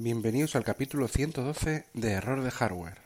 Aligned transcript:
Bienvenidos 0.00 0.54
al 0.54 0.62
capítulo 0.62 1.08
112 1.08 1.86
de 1.92 2.12
Error 2.12 2.44
de 2.44 2.52
Hardware. 2.52 2.98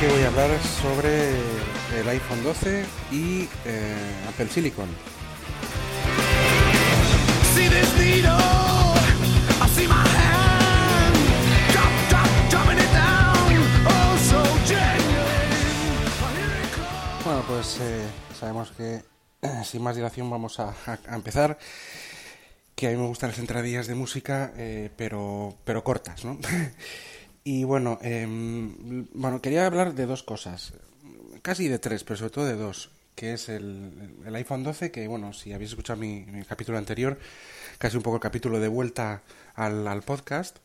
que 0.00 0.08
voy 0.08 0.22
a 0.22 0.28
hablar 0.28 0.50
sobre 0.82 1.30
el 2.00 2.08
iPhone 2.08 2.42
12 2.42 2.84
y 3.12 3.48
eh, 3.64 3.94
Apple 4.28 4.48
Silicon. 4.48 4.88
Pues 17.48 17.80
eh, 17.80 18.06
sabemos 18.38 18.70
que 18.72 19.02
sin 19.64 19.82
más 19.82 19.96
dilación 19.96 20.28
vamos 20.28 20.60
a, 20.60 20.74
empezar. 21.10 21.58
Que 22.74 22.88
a 22.88 22.90
mí 22.90 22.96
me 22.96 23.06
gustan 23.06 23.30
las 23.30 23.38
entradillas 23.38 23.86
de 23.86 23.94
música, 23.94 24.52
eh, 24.56 24.90
pero, 24.96 25.56
pero 25.64 25.82
cortas, 25.82 26.24
¿no? 26.26 26.38
y 27.44 27.64
bueno, 27.64 27.98
em, 28.02 29.06
bueno, 29.14 29.40
quería 29.40 29.66
hablar 29.66 29.94
de 29.94 30.04
dos 30.04 30.22
cosas. 30.22 30.74
Casi 31.40 31.68
de 31.68 31.78
tres, 31.78 32.04
pero 32.04 32.18
sobre 32.18 32.30
todo 32.30 32.44
de 32.44 32.56
dos. 32.56 32.90
Que 33.14 33.32
es 33.32 33.48
el, 33.48 34.12
iPhone 34.32 34.62
12, 34.62 34.90
que 34.90 35.08
bueno, 35.08 35.32
si 35.32 35.52
habéis 35.52 35.70
escuchado 35.70 35.98
mi, 35.98 36.26
capítulo 36.46 36.76
anterior, 36.76 37.18
casi 37.78 37.96
un 37.96 38.02
poco 38.02 38.16
el 38.16 38.22
capítulo 38.22 38.60
de 38.60 38.68
vuelta 38.68 39.22
al, 39.54 39.88
al 39.88 40.02
podcast, 40.02 40.58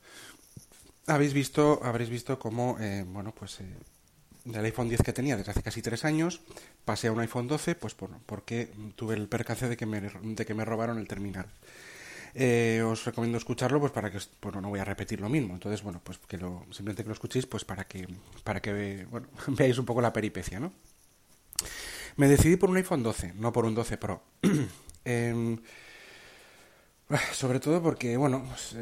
habéis 1.08 1.34
visto, 1.34 1.80
habréis 1.82 2.10
visto 2.10 2.38
cómo, 2.38 2.78
eh, 2.80 3.06
bueno, 3.08 3.34
pues 3.34 3.60
eh, 3.62 3.66
del 4.46 4.66
iPhone 4.66 4.90
10 4.90 5.02
que 5.04 5.14
tenía 5.14 5.38
desde 5.38 5.52
hace 5.52 5.64
casi 5.64 5.82
tres 5.82 6.06
años, 6.06 6.42
pasé 6.86 7.08
a 7.08 7.12
un 7.12 7.20
iPhone 7.20 7.48
12, 7.48 7.76
pues 7.76 7.94
por, 7.94 8.10
porque 8.26 8.70
tuve 8.96 9.16
el 9.16 9.28
percance 9.28 9.68
de 9.68 9.78
que 9.78 9.86
me, 9.86 10.02
de 10.02 10.46
que 10.46 10.54
me 10.54 10.66
robaron 10.66 10.98
el 10.98 11.08
terminal. 11.08 11.48
Eh, 12.36 12.82
os 12.84 13.06
recomiendo 13.06 13.38
escucharlo 13.38 13.80
pues 13.80 13.92
para 13.92 14.10
que 14.10 14.18
bueno 14.42 14.60
no 14.60 14.70
voy 14.70 14.80
a 14.80 14.86
repetir 14.86 15.22
lo 15.22 15.30
mismo. 15.30 15.54
Entonces 15.54 15.84
bueno 15.84 16.02
pues 16.04 16.18
que 16.18 16.38
lo 16.38 16.66
simplemente 16.72 17.04
que 17.04 17.10
lo 17.10 17.14
escuchéis 17.14 17.46
pues 17.46 17.64
para 17.64 17.86
que 17.86 18.08
para 18.44 18.60
que 18.60 19.06
bueno, 19.10 19.28
veáis 19.48 19.78
un 19.78 19.86
poco 19.86 20.02
la 20.02 20.12
peripecia 20.12 20.60
no 20.60 20.74
me 22.16 22.28
decidí 22.28 22.56
por 22.56 22.70
un 22.70 22.78
iPhone 22.78 23.04
12 23.04 23.34
no 23.36 23.54
por 23.54 23.66
un 23.66 23.76
12 23.76 23.98
Pro. 23.98 24.24
Em, 25.06 25.58
sobre 27.34 27.60
todo 27.60 27.84
porque 27.84 28.16
bueno 28.16 28.46
pues, 28.48 28.76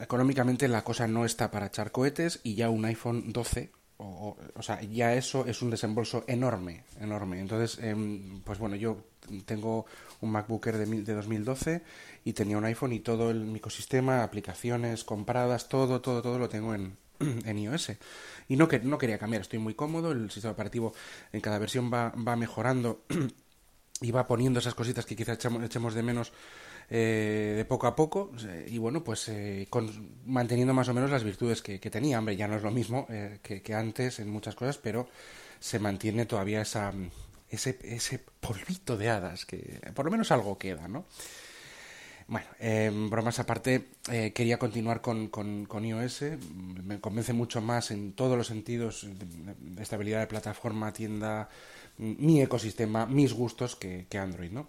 económicamente 0.00 0.66
la 0.68 0.82
cosa 0.82 1.06
no 1.06 1.26
está 1.26 1.50
para 1.50 1.66
echar 1.66 1.92
cohetes 1.92 2.40
y 2.42 2.54
ya 2.54 2.70
un 2.70 2.86
iPhone 2.86 3.30
12 3.32 3.70
o, 3.98 4.36
o, 4.54 4.62
sea, 4.62 4.82
ya 4.82 5.14
eso 5.14 5.46
es 5.46 5.62
un 5.62 5.70
desembolso 5.70 6.24
enorme, 6.26 6.84
enorme. 7.00 7.40
Entonces, 7.40 7.78
em, 7.82 8.40
pues 8.40 8.58
bueno, 8.58 8.76
yo 8.76 9.04
tengo 9.46 9.86
un 10.20 10.30
MacBook 10.30 10.66
Air 10.66 10.78
de, 10.78 10.86
de 11.02 11.14
2012 11.14 11.82
y 12.24 12.32
tenía 12.32 12.58
un 12.58 12.64
iPhone 12.64 12.92
y 12.92 13.00
todo 13.00 13.30
el 13.30 13.54
ecosistema, 13.54 14.22
aplicaciones 14.22 15.04
compradas, 15.04 15.68
todo, 15.68 16.00
todo, 16.00 16.22
todo 16.22 16.38
lo 16.38 16.48
tengo 16.48 16.74
en, 16.74 16.96
en 17.44 17.58
iOS. 17.58 17.92
Y 18.48 18.56
no, 18.56 18.68
que, 18.68 18.80
no 18.80 18.98
quería 18.98 19.18
cambiar, 19.18 19.42
estoy 19.42 19.58
muy 19.58 19.74
cómodo, 19.74 20.12
el 20.12 20.30
sistema 20.30 20.52
operativo 20.52 20.94
en 21.32 21.40
cada 21.40 21.58
versión 21.58 21.92
va, 21.92 22.10
va 22.10 22.36
mejorando 22.36 23.04
y 24.00 24.10
va 24.10 24.26
poniendo 24.26 24.58
esas 24.58 24.74
cositas 24.74 25.06
que 25.06 25.16
quizás 25.16 25.38
echemos 25.62 25.94
de 25.94 26.02
menos 26.02 26.32
eh, 26.90 27.54
de 27.56 27.64
poco 27.64 27.86
a 27.86 27.96
poco 27.96 28.32
y 28.66 28.76
bueno, 28.78 29.02
pues 29.02 29.28
eh, 29.28 29.66
manteniendo 30.26 30.74
más 30.74 30.88
o 30.88 30.94
menos 30.94 31.10
las 31.10 31.24
virtudes 31.24 31.62
que, 31.62 31.78
tenía. 31.78 32.18
Hombre, 32.18 32.36
ya 32.36 32.46
no 32.46 32.56
es 32.56 32.62
lo 32.62 32.70
mismo 32.70 33.06
eh, 33.08 33.38
que, 33.42 33.74
antes 33.74 34.18
en 34.18 34.28
muchas 34.28 34.54
cosas, 34.54 34.78
pero 34.78 35.08
se 35.58 35.78
mantiene 35.78 36.26
todavía 36.26 36.60
esa, 36.60 36.92
ese, 37.48 37.78
ese 37.82 38.20
polvito 38.40 38.96
de 38.96 39.08
hadas, 39.08 39.46
que 39.46 39.80
por 39.94 40.04
lo 40.04 40.10
menos 40.10 40.30
algo 40.30 40.58
queda, 40.58 40.88
¿no? 40.88 41.06
Bueno, 42.26 42.46
bromas 43.10 43.38
aparte, 43.38 43.88
quería 44.34 44.58
continuar 44.58 45.02
con, 45.02 45.28
con, 45.28 45.66
con, 45.66 45.84
iOS. 45.84 46.22
Me 46.82 46.98
convence 46.98 47.34
mucho 47.34 47.60
más 47.60 47.90
en 47.90 48.14
todos 48.14 48.38
los 48.38 48.46
sentidos 48.46 49.06
estabilidad 49.78 50.20
de 50.20 50.26
plataforma, 50.26 50.90
tienda, 50.94 51.50
mi 51.98 52.40
ecosistema, 52.40 53.04
mis 53.04 53.34
gustos 53.34 53.76
que, 53.76 54.06
que 54.08 54.16
Android, 54.18 54.50
¿no? 54.50 54.66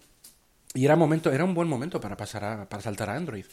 Y 0.76 0.86
era, 0.86 0.96
momento, 0.96 1.32
era 1.32 1.44
un 1.44 1.54
buen 1.54 1.68
momento 1.68 2.00
para 2.00 2.16
pasar 2.16 2.44
a, 2.44 2.70
para 2.70 2.84
saltar 2.84 3.10
a 3.10 3.16
Android. 3.16 3.46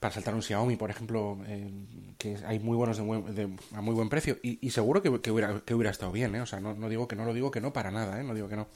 Para 0.00 0.12
saltar 0.12 0.34
un 0.34 0.42
Xiaomi, 0.42 0.76
por 0.76 0.90
ejemplo, 0.90 1.38
eh, 1.46 1.70
que 2.18 2.36
hay 2.44 2.58
muy 2.58 2.76
buenos 2.76 2.98
de, 2.98 3.56
a 3.72 3.80
muy 3.80 3.94
buen 3.94 4.08
precio. 4.08 4.38
Y, 4.42 4.70
seguro 4.70 5.02
que, 5.02 5.20
que, 5.20 5.30
hubiera, 5.30 5.60
que 5.60 5.74
hubiera 5.74 5.90
estado 5.90 6.10
bien, 6.10 6.34
¿eh? 6.34 6.40
O 6.40 6.46
sea, 6.46 6.58
no, 6.58 6.74
no, 6.74 6.88
digo 6.88 7.06
que 7.06 7.14
no 7.14 7.24
lo 7.24 7.32
digo 7.32 7.50
que 7.50 7.60
no 7.60 7.72
para 7.72 7.90
nada, 7.90 8.20
¿eh? 8.20 8.24
No 8.24 8.34
digo 8.34 8.48
que 8.48 8.56
no. 8.56 8.68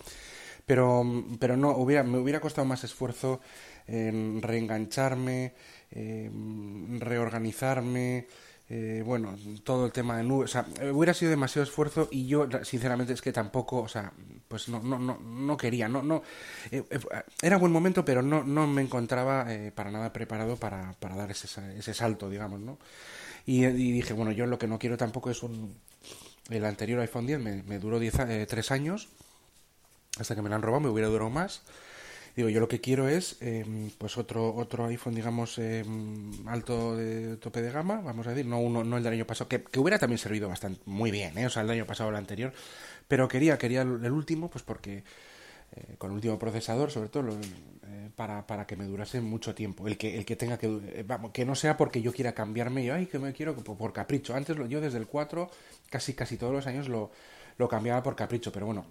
Pero, 0.65 1.05
pero 1.41 1.57
no, 1.57 1.71
hubiera, 1.71 2.05
me 2.05 2.19
hubiera 2.19 2.41
costado 2.41 2.67
más 2.67 2.85
esfuerzo 2.85 3.41
en 3.87 4.43
reengancharme, 4.43 5.55
reorganizarme, 5.91 8.29
eh, 8.71 9.03
bueno, 9.05 9.35
todo 9.65 9.87
el 9.87 9.93
tema 9.93 10.19
de 10.19 10.25
nube, 10.25 10.45
o 10.45 10.49
sea, 10.49 10.67
hubiera 10.93 11.15
sido 11.15 11.31
demasiado 11.31 11.65
esfuerzo 11.65 12.09
y 12.11 12.27
yo, 12.27 12.47
sinceramente, 12.65 13.15
es 13.15 13.23
que 13.23 13.33
tampoco, 13.33 13.79
o 13.79 13.89
sea, 13.89 14.13
pues 14.47 14.69
no, 14.69 14.81
no, 14.81 14.99
no, 14.99 15.19
no 15.19 15.57
quería, 15.57 15.89
no, 15.89 16.03
no, 16.03 16.23
eh, 16.71 16.85
eh, 16.91 17.01
era 17.41 17.57
buen 17.57 17.73
momento, 17.73 18.05
pero 18.05 18.21
no, 18.21 18.45
no 18.45 18.67
me 18.67 18.83
encontraba 18.83 19.47
para 19.75 19.91
nada 19.91 20.13
preparado 20.13 20.57
para, 20.57 20.93
para 21.01 21.17
dar 21.17 21.31
ese, 21.31 21.49
ese 21.79 21.95
salto, 21.95 22.29
digamos, 22.29 22.61
¿no? 22.61 22.79
Y, 23.47 23.65
dije, 23.65 24.13
bueno, 24.13 24.33
yo 24.33 24.45
lo 24.45 24.59
que 24.59 24.67
no 24.67 24.79
quiero 24.79 24.99
tampoco 24.99 25.31
es 25.31 25.43
un, 25.43 25.75
el 26.51 26.65
anterior 26.67 27.01
iPhone 27.01 27.27
10 27.27 27.41
me, 27.41 27.63
me 27.63 27.79
duró 27.79 27.99
3 27.99 28.71
años, 28.71 29.09
hasta 30.19 30.35
que 30.35 30.43
me 30.43 30.51
lo 30.51 30.57
han 30.57 30.63
robado, 30.63 30.81
me 30.81 30.91
hubiera 30.91 31.09
durado 31.09 31.31
más, 31.31 31.63
Digo, 32.39 32.51
yo 32.51 32.61
lo 32.61 32.69
que 32.69 32.81
quiero 32.81 33.09
es 33.09 33.37
em, 33.41 33.91
pues 33.99 34.17
otro 34.17 34.55
otro 34.55 34.87
iPhone, 34.87 35.13
digamos, 35.13 35.59
em, 35.59 36.31
alto 36.47 36.95
de 36.95 37.37
tope 37.37 37.61
de 37.61 37.73
gama, 37.73 38.01
vamos 38.01 38.29
a 38.29 38.31
decir, 38.31 38.47
no 38.47 38.61
uno 38.61 38.85
no 38.85 38.97
el 38.97 39.03
del 39.03 39.15
año 39.15 39.27
pasado, 39.27 39.49
que, 39.49 39.65
que 39.65 39.81
hubiera 39.81 39.99
también 39.99 40.19
servido 40.19 40.49
bastante 40.49 40.81
muy 40.87 41.11
bien, 41.11 41.37
¿eh? 41.37 41.47
o 41.47 41.51
sea, 41.51 41.65
el 41.65 41.71
año 41.71 41.85
pasado 41.85 42.11
o 42.11 42.13
el 42.13 42.17
anterior, 42.17 42.53
pero 43.09 43.27
quería 43.27 43.59
quería 43.59 43.83
el, 43.83 44.13
último, 44.13 44.49
pues 44.49 44.63
porque 44.63 45.03
eh, 45.73 45.97
con 45.99 46.13
el 46.13 46.15
último 46.15 46.39
procesador, 46.39 46.93
sobre 46.93 47.09
todo, 47.09 47.29
eh, 47.33 48.11
para, 48.15 48.47
para 48.47 48.69
que 48.69 48.77
me 48.77 48.85
durase 48.85 49.21
mucho 49.21 49.53
tiempo. 49.53 49.89
El 49.89 49.99
que, 49.99 50.17
el 50.17 50.25
que 50.25 50.37
tenga 50.37 50.59
que, 50.59 50.69
eh, 50.69 51.05
vamos, 51.05 51.33
que 51.33 51.45
no 51.45 51.57
sea 51.57 51.77
porque 51.77 52.03
yo 52.03 52.13
quiera 52.13 52.35
cambiarme, 52.35 52.85
y 52.85 52.91
ay, 52.91 53.07
que 53.07 53.19
me 53.19 53.33
quiero 53.33 53.57
por, 53.57 53.77
por 53.77 53.93
capricho. 53.93 54.37
Antes 54.37 54.57
yo 54.69 54.81
desde 54.81 54.99
el 54.99 55.09
4, 55.09 55.51
casi, 55.91 56.15
casi 56.15 56.37
todos 56.37 56.53
los 56.53 56.69
años 56.69 56.89
lo, 56.89 57.11
lo 57.57 57.69
cambiaba 57.69 58.01
por 58.01 58.15
capricho, 58.15 58.53
pero 58.53 58.67
bueno, 58.67 58.87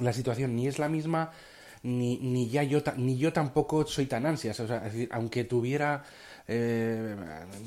la 0.00 0.12
situación 0.12 0.56
ni 0.56 0.66
es 0.66 0.80
la 0.80 0.88
misma, 0.88 1.30
ni, 1.84 2.18
ni 2.18 2.48
ya 2.48 2.62
yo, 2.62 2.82
ni 2.96 3.16
yo 3.16 3.32
tampoco 3.32 3.86
soy 3.86 4.06
tan 4.06 4.26
ansias. 4.26 4.58
O 4.60 4.66
sea, 4.66 4.80
decir, 4.80 5.08
aunque 5.12 5.44
tuviera 5.44 6.02
eh, 6.48 7.14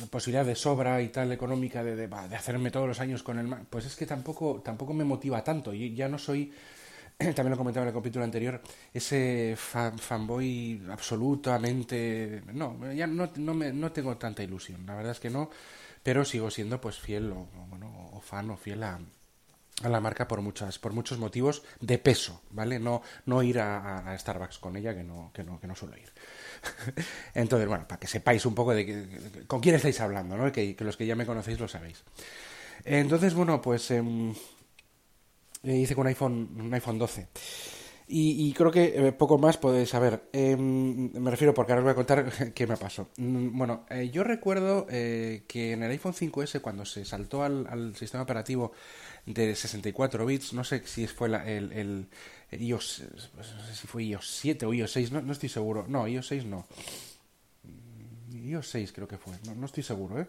posibilidad 0.09 0.45
de 0.45 0.55
sobra 0.55 1.01
y 1.01 1.09
tal 1.09 1.31
económica 1.31 1.83
de, 1.83 1.95
de, 1.95 2.07
de, 2.07 2.35
hacerme 2.35 2.71
todos 2.71 2.87
los 2.87 2.99
años 2.99 3.23
con 3.23 3.39
el 3.39 3.47
pues 3.69 3.85
es 3.85 3.95
que 3.95 4.05
tampoco, 4.05 4.61
tampoco 4.63 4.93
me 4.93 5.03
motiva 5.03 5.43
tanto. 5.43 5.73
Y 5.73 5.93
ya 5.93 6.07
no 6.09 6.17
soy, 6.17 6.51
también 7.17 7.51
lo 7.51 7.57
comentaba 7.57 7.85
en 7.85 7.89
el 7.89 7.93
capítulo 7.93 8.25
anterior, 8.25 8.61
ese 8.93 9.55
fanboy 9.55 10.81
absolutamente... 10.89 12.41
No, 12.53 12.91
ya 12.93 13.05
no, 13.07 13.29
no, 13.35 13.53
me, 13.53 13.71
no 13.71 13.91
tengo 13.91 14.17
tanta 14.17 14.43
ilusión, 14.43 14.85
la 14.85 14.95
verdad 14.95 15.11
es 15.11 15.19
que 15.19 15.29
no, 15.29 15.49
pero 16.01 16.25
sigo 16.25 16.49
siendo 16.49 16.81
pues 16.81 16.97
fiel 16.97 17.31
o, 17.31 17.47
bueno, 17.69 18.09
o 18.13 18.19
fan 18.19 18.49
o 18.49 18.57
fiel 18.57 18.83
a, 18.83 18.99
a 19.83 19.89
la 19.89 19.99
marca 19.99 20.27
por 20.27 20.41
muchas 20.41 20.79
por 20.79 20.93
muchos 20.93 21.19
motivos 21.19 21.63
de 21.79 21.99
peso 21.99 22.41
vale 22.49 22.79
no 22.79 23.01
no 23.25 23.43
ir 23.43 23.59
a, 23.59 24.15
Starbucks 24.17 24.57
con 24.57 24.75
ella 24.75 24.95
que 24.95 25.03
no 25.03 25.31
que 25.33 25.43
no 25.43 25.59
que 25.59 25.67
no 25.67 25.75
suelo 25.75 25.95
ir. 25.97 26.11
Entonces 27.33 27.67
bueno 27.67 27.87
para 27.87 27.99
que 27.99 28.07
sepáis 28.07 28.45
un 28.45 28.55
poco 28.55 28.73
de, 28.73 28.85
que, 28.85 29.45
con 29.45 29.59
quién 29.59 29.75
estáis 29.75 29.99
hablando 30.01 30.35
no 30.35 30.51
que, 30.51 30.75
los 30.79 30.97
que 30.97 31.05
ya 31.05 31.15
me 31.15 31.25
conocéis 31.25 31.59
lo 31.59 31.67
sabéis. 31.67 32.03
Entonces 32.85 33.33
bueno 33.35 33.61
pues 33.61 33.91
eh, 33.91 34.03
hice 35.63 35.95
con 35.95 36.01
un 36.01 36.07
iPhone 36.07 36.49
un 36.59 36.73
iPhone 36.73 36.97
12 36.97 37.27
y, 38.09 38.47
y, 38.47 38.53
creo 38.53 38.71
que 38.71 39.07
eh, 39.07 39.11
poco 39.11 39.37
más 39.37 39.57
podéis 39.57 39.89
saber. 39.89 40.29
Eh, 40.31 40.55
me 40.55 41.29
refiero 41.29 41.53
porque 41.53 41.73
ahora 41.73 41.81
os 41.81 41.83
voy 41.83 41.91
a 41.91 41.95
contar 41.95 42.53
qué 42.53 42.65
me 42.65 42.77
pasó. 42.77 43.09
Mm, 43.17 43.57
bueno, 43.57 43.85
eh, 43.89 44.09
yo 44.09 44.23
recuerdo 44.23 44.87
eh, 44.89 45.43
que 45.45 45.73
en 45.73 45.83
el 45.83 45.91
iPhone 45.91 46.13
5S, 46.13 46.61
cuando 46.61 46.85
se 46.85 47.03
saltó 47.03 47.43
al, 47.43 47.95
sistema 47.97 48.23
operativo 48.23 48.71
de 49.25 49.53
64 49.53 50.25
bits, 50.25 50.53
no 50.53 50.63
sé 50.63 50.83
si 50.85 51.05
fue 51.07 51.27
el, 51.27 52.07
iOS, 52.51 53.03
no 53.35 53.43
sé 53.43 53.75
si 53.75 53.87
fue 53.87 54.05
iOS 54.05 54.39
7 54.39 54.65
o 54.65 54.73
iOS 54.73 54.91
6, 54.93 55.11
no, 55.11 55.21
no 55.21 55.33
estoy 55.33 55.49
seguro. 55.49 55.85
No, 55.89 56.07
iOS 56.07 56.27
6 56.27 56.45
no. 56.45 56.65
iOS 58.31 58.69
6 58.69 58.93
creo 58.93 59.07
que 59.09 59.17
fue, 59.17 59.33
no, 59.45 59.53
no 59.55 59.65
estoy 59.65 59.83
seguro, 59.83 60.21
¿eh? 60.21 60.27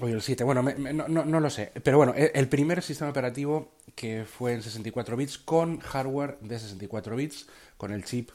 O 0.00 0.08
el 0.08 0.20
7, 0.20 0.42
bueno, 0.42 0.62
me, 0.62 0.74
me, 0.74 0.92
no, 0.92 1.06
no, 1.08 1.40
lo 1.40 1.50
sé. 1.50 1.70
Pero 1.82 1.98
bueno, 1.98 2.14
el, 2.14 2.30
el, 2.34 2.48
primer 2.48 2.82
sistema 2.82 3.10
operativo 3.10 3.72
que 3.94 4.24
fue 4.24 4.52
en 4.52 4.62
64 4.62 5.16
bits 5.16 5.38
con 5.38 5.78
hardware 5.78 6.38
de 6.40 6.58
64 6.58 7.14
bits, 7.14 7.46
con 7.76 7.92
el 7.92 8.04
chip 8.04 8.30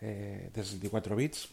eh, 0.00 0.50
de 0.52 0.64
64 0.64 1.14
bits, 1.14 1.48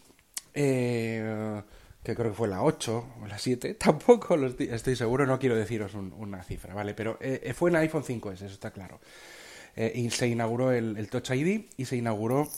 eh, 0.54 1.62
que 2.02 2.14
creo 2.14 2.30
que 2.30 2.36
fue 2.36 2.48
la 2.48 2.62
8 2.62 3.14
o 3.22 3.26
la 3.26 3.38
7, 3.38 3.74
tampoco 3.78 4.36
lo 4.36 4.46
estoy, 4.46 4.96
seguro, 4.96 5.26
no 5.26 5.38
quiero 5.38 5.56
deciros 5.56 5.94
una 5.94 6.42
cifra, 6.42 6.74
¿vale? 6.74 6.94
Pero 6.94 7.18
eh, 7.20 7.52
fue 7.54 7.70
en 7.70 7.76
iPhone 7.76 8.04
5S, 8.04 8.32
eso 8.32 8.46
está 8.46 8.70
claro. 8.70 9.00
Eh, 9.76 9.92
y 9.94 10.10
se 10.10 10.28
inauguró 10.28 10.72
el, 10.72 11.08
Touch 11.08 11.30
ID 11.30 11.66
y 11.76 11.84
se 11.86 11.96
inauguró 11.96 12.48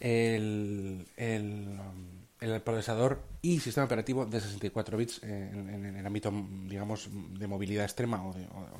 el, 0.00 1.06
el, 1.16 1.78
procesador 2.64 3.20
y 3.42 3.58
sistema 3.60 3.86
operativo 3.86 4.24
de 4.24 4.40
64 4.40 4.96
bits 4.96 5.22
en, 5.22 5.96
el 5.96 6.06
ámbito, 6.06 6.32
digamos, 6.66 7.08
de 7.12 7.46
movilidad 7.46 7.84
extrema 7.84 8.24
o 8.24 8.34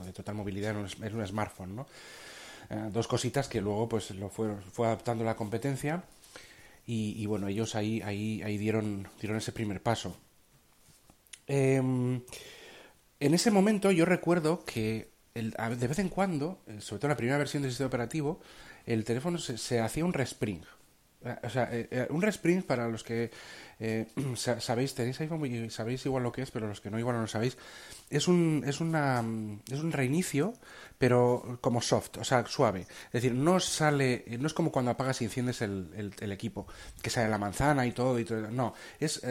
de, 0.05 0.12
total 0.12 0.37
movilidad 0.37 0.70
en 0.72 1.16
un, 1.16 1.26
smartphone, 1.26 1.75
¿no? 1.75 1.87
Eh, 2.70 2.90
dos 2.93 3.08
cositas 3.08 3.49
que 3.49 3.60
luego 3.60 3.88
pues 3.88 4.10
lo 4.12 4.28
fue, 4.28 4.55
fue 4.72 4.87
adaptando 4.87 5.25
la 5.25 5.37
competencia 5.37 6.05
y, 6.90 7.26
bueno, 7.26 7.49
ellos 7.49 7.75
ahí, 7.75 8.00
ahí, 8.00 8.40
ahí 8.43 8.56
dieron, 8.56 9.06
dieron 9.20 9.37
ese 9.37 9.52
primer 9.52 9.82
paso. 9.82 10.16
Em, 11.46 12.22
en 13.20 13.34
ese 13.34 13.50
momento 13.50 13.90
yo 13.90 14.06
recuerdo 14.06 14.64
que 14.64 15.10
de 15.34 15.87
vez 15.87 15.99
en 15.99 16.08
cuando, 16.08 16.62
eh, 16.66 16.81
sobre 16.81 17.00
todo 17.00 17.08
en 17.08 17.10
la 17.10 17.16
primera 17.16 17.38
versión 17.38 17.62
del 17.62 17.72
sistema 17.72 17.88
operativo, 17.88 18.40
el 18.87 19.05
teléfono 19.05 19.37
se 19.38 19.81
hacía 19.81 20.05
un 20.05 20.14
respring. 20.14 20.62
Eh, 21.25 21.37
o 21.43 21.50
sea, 21.50 21.69
eh, 21.73 21.88
eh, 21.91 22.06
un 22.11 22.23
respring 22.23 22.62
para 22.62 22.87
los 22.87 23.03
que 23.03 23.31
sabéis, 24.37 24.94
tenéis 24.94 25.20
iPhone 25.20 25.44
y 25.47 25.70
sabéis 25.70 26.05
igual 26.06 26.23
lo 26.23 26.32
que 26.32 26.43
es, 26.43 26.50
pero 26.50 26.67
los 26.67 26.81
que 26.81 26.91
no 26.91 26.99
igual 26.99 27.17
no 27.17 27.23
lo 27.23 27.29
sabéis, 27.29 27.56
es 28.11 28.26
un, 28.26 28.65
es 28.67 28.81
una, 28.81 29.25
es 29.70 29.79
un 29.79 29.93
reinicio, 29.93 30.55
pero 30.97 31.59
como 31.61 31.81
soft, 31.81 32.19
o 32.19 32.25
sea, 32.25 32.44
suave. 32.47 32.81
Es 33.06 33.12
decir, 33.12 33.35
no 33.35 33.61
sale, 33.61 34.25
no 34.38 34.49
es 34.49 34.55
como 34.55 34.73
cuando 34.73 34.91
apagas 34.91 35.23
y 35.23 35.26
enciendes 35.26 35.62
el, 35.62 36.12
el, 36.19 36.32
equipo, 36.32 36.67
que 37.03 37.11
sale 37.11 37.29
la 37.29 37.38
manzana 37.38 37.87
y 37.87 37.93
todo, 37.93 38.19
y 38.19 38.25
todo. 38.25 38.50
No, 38.50 38.75
es, 38.99 39.23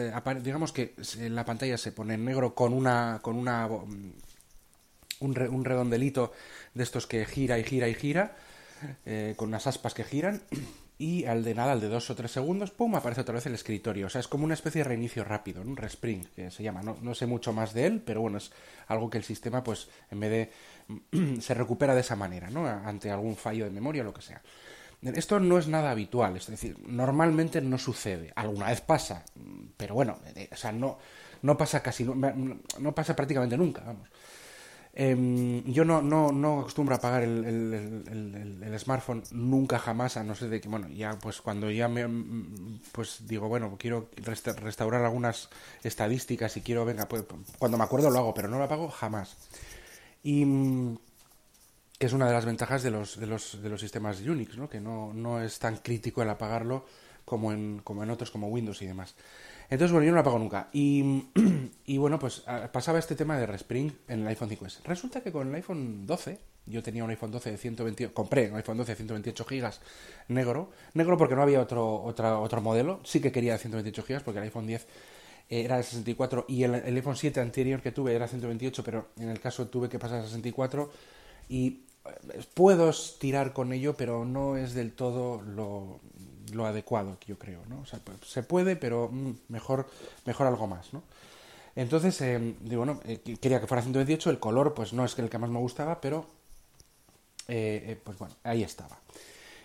digamos 0.42 0.72
que 0.72 0.94
la 1.28 1.44
pantalla 1.44 1.76
se 1.76 1.92
pone 1.92 2.14
en 2.14 2.24
negro 2.24 2.54
con 2.54 2.72
una, 2.72 3.20
con 3.20 3.36
una, 3.36 3.66
un, 3.66 4.14
un 5.20 5.64
redondelito 5.64 6.32
de 6.72 6.82
estos 6.82 7.06
que 7.06 7.26
gira 7.26 7.58
y 7.58 7.64
gira 7.64 7.86
y 7.88 7.94
gira, 7.94 8.34
con 9.36 9.48
unas 9.48 9.66
aspas 9.66 9.92
que 9.92 10.04
giran 10.04 10.42
y 10.98 11.26
al 11.26 11.44
de 11.44 11.54
nada, 11.54 11.72
al 11.72 11.80
de 11.80 11.88
dos 11.88 12.10
o 12.10 12.16
tres 12.16 12.32
segundos, 12.32 12.72
¡pum!, 12.72 12.96
aparece 12.96 13.20
otra 13.20 13.36
vez 13.36 13.46
el 13.46 13.54
escritorio. 13.54 14.06
O 14.06 14.10
sea, 14.10 14.20
es 14.20 14.26
como 14.26 14.44
una 14.44 14.54
especie 14.54 14.80
de 14.80 14.88
reinicio 14.88 15.22
rápido, 15.22 15.62
un 15.62 15.76
respring, 15.76 16.24
que 16.34 16.50
se 16.50 16.64
llama. 16.64 16.82
No, 16.82 16.96
no 17.00 17.14
sé 17.14 17.26
mucho 17.26 17.52
más 17.52 17.72
de 17.72 17.86
él, 17.86 18.02
pero 18.04 18.20
bueno, 18.20 18.38
es 18.38 18.50
algo 18.88 19.08
que 19.08 19.18
el 19.18 19.24
sistema, 19.24 19.62
pues, 19.62 19.88
en 20.10 20.20
vez 20.20 20.30
de... 20.30 21.40
se 21.40 21.54
recupera 21.54 21.94
de 21.94 22.00
esa 22.00 22.16
manera, 22.16 22.50
¿no? 22.50 22.66
Ante 22.66 23.12
algún 23.12 23.36
fallo 23.36 23.64
de 23.64 23.70
memoria 23.70 24.02
o 24.02 24.06
lo 24.06 24.12
que 24.14 24.22
sea. 24.22 24.42
Esto 25.02 25.38
no 25.38 25.58
es 25.58 25.68
nada 25.68 25.92
habitual, 25.92 26.36
es 26.36 26.48
decir, 26.48 26.76
normalmente 26.84 27.60
no 27.60 27.78
sucede. 27.78 28.32
Alguna 28.34 28.66
vez 28.66 28.80
pasa, 28.80 29.24
pero 29.76 29.94
bueno, 29.94 30.18
eh, 30.34 30.48
o 30.50 30.56
sea, 30.56 30.72
no, 30.72 30.98
no 31.42 31.56
pasa 31.56 31.80
casi, 31.80 32.02
no, 32.02 32.14
no 32.80 32.94
pasa 32.96 33.14
prácticamente 33.14 33.56
nunca, 33.56 33.82
vamos. 33.82 34.08
Em, 35.00 35.62
yo 35.62 35.84
no, 35.84 36.02
no, 36.02 36.32
no 36.32 36.58
acostumbro 36.58 36.96
a 36.96 36.98
pagar 36.98 37.22
el, 37.22 37.44
el, 37.44 38.62
el, 38.64 38.78
smartphone 38.80 39.22
nunca 39.30 39.78
jamás, 39.78 40.16
a 40.16 40.24
no 40.24 40.34
ser 40.34 40.48
de 40.48 40.60
que, 40.60 40.68
bueno, 40.68 40.88
ya 40.88 41.16
pues 41.20 41.40
cuando 41.40 41.70
ya 41.70 41.86
me, 41.86 42.04
pues 42.90 43.28
digo, 43.28 43.46
bueno, 43.46 43.76
quiero 43.78 44.08
restaurar 44.16 45.04
algunas 45.04 45.50
estadísticas 45.84 46.56
y 46.56 46.62
quiero, 46.62 46.84
venga, 46.84 47.06
pues 47.06 47.22
cuando 47.60 47.78
me 47.78 47.84
acuerdo 47.84 48.10
lo 48.10 48.18
hago, 48.18 48.34
pero 48.34 48.48
no 48.48 48.58
lo 48.58 48.66
pago 48.66 48.88
jamás. 48.88 49.36
Y 50.24 50.44
que 51.96 52.06
es 52.06 52.12
una 52.12 52.26
de 52.26 52.32
las 52.32 52.44
ventajas 52.44 52.82
de 52.82 52.90
los, 52.90 53.20
de 53.20 53.28
los, 53.28 53.62
de 53.62 53.68
los 53.68 53.80
sistemas 53.80 54.20
Unix, 54.20 54.56
¿no? 54.56 54.68
que 54.68 54.80
no, 54.80 55.12
no 55.14 55.40
es 55.40 55.60
tan 55.60 55.76
crítico 55.76 56.22
el 56.22 56.30
apagarlo 56.30 56.84
como 57.24 57.52
en, 57.52 57.82
como 57.84 58.02
en 58.02 58.10
otros 58.10 58.32
como 58.32 58.48
Windows 58.48 58.82
y 58.82 58.86
demás. 58.86 59.14
Entonces, 59.70 59.92
bueno, 59.92 60.06
yo 60.06 60.12
no 60.12 60.16
la 60.16 60.24
pago 60.24 60.38
nunca. 60.38 60.68
Y, 61.84 61.96
bueno, 61.96 62.18
pues 62.18 62.44
pasaba 62.70 62.98
este 62.98 63.14
tema 63.14 63.38
de 63.38 63.46
Respring 63.46 63.90
en 64.08 64.20
el 64.20 64.28
iPhone 64.28 64.50
5S. 64.50 64.82
Resulta 64.84 65.22
que 65.22 65.32
con 65.32 65.48
el 65.48 65.54
iPhone 65.54 66.06
12, 66.06 66.38
yo 66.66 66.82
tenía 66.82 67.02
un 67.02 67.08
iPhone 67.08 67.30
12 67.30 67.50
de 67.50 67.56
128, 67.56 68.12
compré 68.12 68.50
un 68.50 68.56
iPhone 68.56 68.76
12 68.76 68.92
de 68.92 68.96
128 68.96 69.46
GB 69.48 69.70
negro, 70.28 70.70
negro 70.92 71.16
porque 71.16 71.34
no 71.34 71.42
había 71.42 71.62
otro, 71.62 72.12
modelo, 72.60 73.00
sí 73.04 73.20
que 73.20 73.32
quería 73.32 73.54
de 73.54 73.58
128 73.58 74.04
GB 74.06 74.22
porque 74.22 74.38
el 74.38 74.44
iPhone 74.44 74.66
10 74.66 74.86
era 75.48 75.78
de 75.78 75.82
64 75.82 76.44
y 76.46 76.64
el, 76.64 76.74
el, 76.74 76.96
iPhone 76.96 77.16
7 77.16 77.40
anterior 77.40 77.80
que 77.80 77.90
tuve 77.90 78.14
era 78.14 78.28
128, 78.28 78.84
pero 78.84 79.08
en 79.18 79.30
el 79.30 79.40
caso 79.40 79.66
tuve 79.68 79.88
que 79.88 79.98
pasar 79.98 80.20
a 80.20 80.24
64 80.24 80.90
y 81.48 81.68
eh, 81.68 81.87
puedo 82.54 82.92
tirar 83.18 83.52
con 83.52 83.72
ello, 83.72 83.94
pero 83.96 84.24
no 84.24 84.56
es 84.56 84.74
del 84.74 84.92
todo 84.92 85.42
lo, 85.42 86.00
lo 86.52 86.66
adecuado, 86.66 87.16
yo 87.26 87.38
creo, 87.38 87.60
¿no? 87.68 87.84
Se 88.24 88.42
puede, 88.42 88.76
pero 88.76 89.08
mm, 89.12 89.30
mejor, 89.48 89.88
mejor 90.24 90.46
algo 90.46 90.66
más, 90.66 90.92
¿no? 90.92 91.02
Entonces, 91.76 92.20
eh, 92.22 92.54
digo, 92.60 92.84
bueno, 92.84 93.00
eh, 93.04 93.20
quería 93.40 93.60
que 93.60 93.66
fuera 93.66 93.82
128, 93.82 94.30
el 94.30 94.40
color, 94.40 94.74
pues 94.74 94.92
no 94.92 95.04
es 95.04 95.16
el 95.18 95.30
que 95.30 95.38
más 95.38 95.50
me 95.50 95.58
gustaba, 95.60 96.00
pero, 96.00 96.26
eh, 97.46 97.98
pues 98.02 98.18
bueno, 98.18 98.34
ahí 98.42 98.62
estaba. 98.62 98.98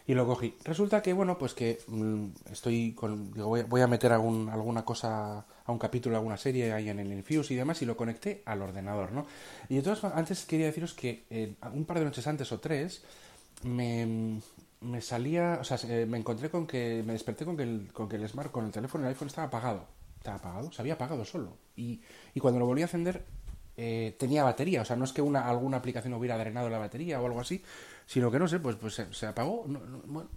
Y 0.06 0.14
lo 0.14 0.26
cogí. 0.26 0.56
Resulta 0.66 1.02
que, 1.02 1.14
bueno, 1.14 1.38
pues 1.38 1.54
que 1.54 1.80
mm, 1.88 2.26
estoy 2.52 2.94
con, 2.94 3.32
digo, 3.32 3.48
voy, 3.48 3.82
a 3.82 3.88
meter 3.88 4.12
algún, 4.12 4.50
alguna 4.50 4.84
cosa, 4.84 5.46
a 5.66 5.72
un 5.72 5.80
capítulo, 5.80 6.18
alguna 6.18 6.38
serie 6.38 6.74
ahí 6.74 6.90
en 6.90 7.00
el 7.00 7.12
Infuse 7.14 7.54
y 7.54 7.58
demás, 7.58 7.82
y 7.82 7.86
lo 7.86 7.96
conecté 7.96 8.44
al 8.46 8.62
ordenador, 8.62 9.14
¿no? 9.14 9.26
Y 9.70 9.78
entonces, 9.78 10.04
antes 10.14 10.46
quería 10.46 10.66
deciros 10.66 10.94
que 10.94 11.56
un 11.74 11.86
par 11.86 12.00
de 12.00 12.06
noches 12.06 12.28
antes 12.28 12.52
o 12.52 12.60
tres, 12.60 13.02
me, 13.64 14.40
me 14.82 15.02
salía, 15.02 15.60
o 15.62 15.64
sea, 15.64 15.78
me 16.06 16.18
encontré 16.18 16.50
con 16.50 16.68
que, 16.68 17.04
me 17.06 17.14
desperté 17.14 17.46
con 17.46 17.56
que 17.56 17.64
el, 17.64 17.90
con 17.94 18.12
el 18.12 18.28
Smart, 18.28 18.52
con 18.52 18.66
el 18.66 18.72
teléfono, 18.72 19.06
el 19.06 19.10
iPhone 19.10 19.28
estaba 19.30 19.48
apagado. 19.48 19.88
Estaba 20.18 20.38
apagado, 20.38 20.72
se 20.72 20.82
había 20.82 20.94
apagado 20.94 21.26
solo. 21.26 21.58
Y, 21.76 22.02
y 22.34 22.40
cuando 22.40 22.60
lo 22.60 22.66
volví 22.66 22.82
a 22.82 22.86
encender, 22.86 23.26
eh, 23.78 24.16
tenía 24.18 24.44
batería. 24.44 24.82
O 24.82 24.86
sea, 24.86 24.96
no 24.96 25.06
es 25.06 25.14
que 25.14 25.22
una, 25.22 25.48
alguna 25.48 25.78
aplicación 25.78 26.14
hubiera 26.14 26.38
drenado 26.38 26.70
la 26.70 26.78
batería 26.78 27.22
o 27.22 27.26
algo 27.26 27.40
así, 27.40 27.64
sino 28.06 28.32
que 28.32 28.40
no 28.40 28.48
sé, 28.48 28.60
pues, 28.60 28.76
pues 28.76 29.02
se, 29.12 29.26
apagó. 29.26 29.66
No, 29.68 29.80
no, 29.80 30.30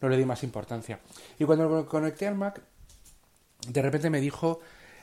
no 0.00 0.08
le 0.08 0.16
di 0.16 0.24
más 0.24 0.42
importancia. 0.42 1.00
Y 1.38 1.44
cuando 1.44 1.68
lo 1.68 1.86
conecté 1.86 2.26
al 2.26 2.34
Mac, 2.34 2.60
de 3.68 3.82
repente 3.82 4.10
me 4.10 4.20
dijo 4.20 4.60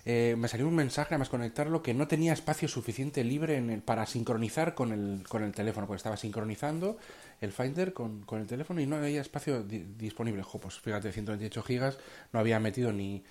eh, 0.09 0.37
me 0.37 0.47
salió 0.47 0.65
un 0.69 0.73
mensaje, 0.73 1.15
además 1.15 1.27
conectarlo, 1.27 1.83
que 1.83 1.93
no 1.93 2.07
tenía 2.07 2.31
espacio 2.31 2.69
suficiente 2.69 3.25
libre 3.25 3.57
en 3.57 3.69
el, 3.69 3.81
para 3.81 4.05
sincronizar 4.05 4.73
con 4.73 4.93
el, 4.93 5.27
con 5.27 5.43
el 5.43 5.51
teléfono, 5.51 5.85
porque 5.85 5.97
estaba 5.97 6.15
sincronizando 6.15 6.97
el 7.41 7.51
Finder 7.51 7.91
con, 7.91 8.21
con 8.21 8.39
el 8.39 8.47
teléfono 8.47 8.79
y 8.79 8.85
no 8.85 8.95
había 8.95 9.19
espacio 9.19 9.63
disponible. 9.63 10.43
Jo, 10.43 10.59
pues 10.59 10.79
fíjate, 10.79 11.11
128 11.11 11.61
gigas, 11.61 11.97
no 12.31 12.39
había 12.39 12.57
metido 12.57 12.93
ni, 12.93 13.21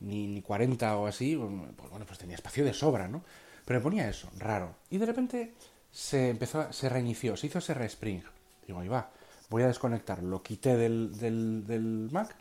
ni, 0.00 0.26
ni 0.26 0.42
40 0.42 0.98
o 0.98 1.06
así, 1.06 1.36
pues 1.74 1.88
bueno, 1.88 2.04
pues 2.04 2.18
tenía 2.18 2.34
espacio 2.34 2.66
de 2.66 2.74
sobra, 2.74 3.08
¿no? 3.08 3.24
Pero 3.66 3.80
me 3.80 3.82
ponía 3.82 4.08
eso, 4.08 4.30
raro. 4.38 4.74
Y 4.88 4.96
de 4.96 5.04
repente 5.04 5.52
se 5.90 6.30
empezó, 6.30 6.72
se 6.72 6.88
reinició, 6.88 7.36
se 7.36 7.48
hizo 7.48 7.58
ese 7.58 7.74
respring. 7.74 8.22
Digo, 8.66 8.80
ahí 8.80 8.88
va, 8.88 9.10
voy 9.50 9.62
a 9.62 9.66
desconectar, 9.66 10.22
lo 10.22 10.42
quité 10.42 10.76
del, 10.76 11.18
del, 11.18 11.66
del 11.66 12.08
Mac 12.10 12.34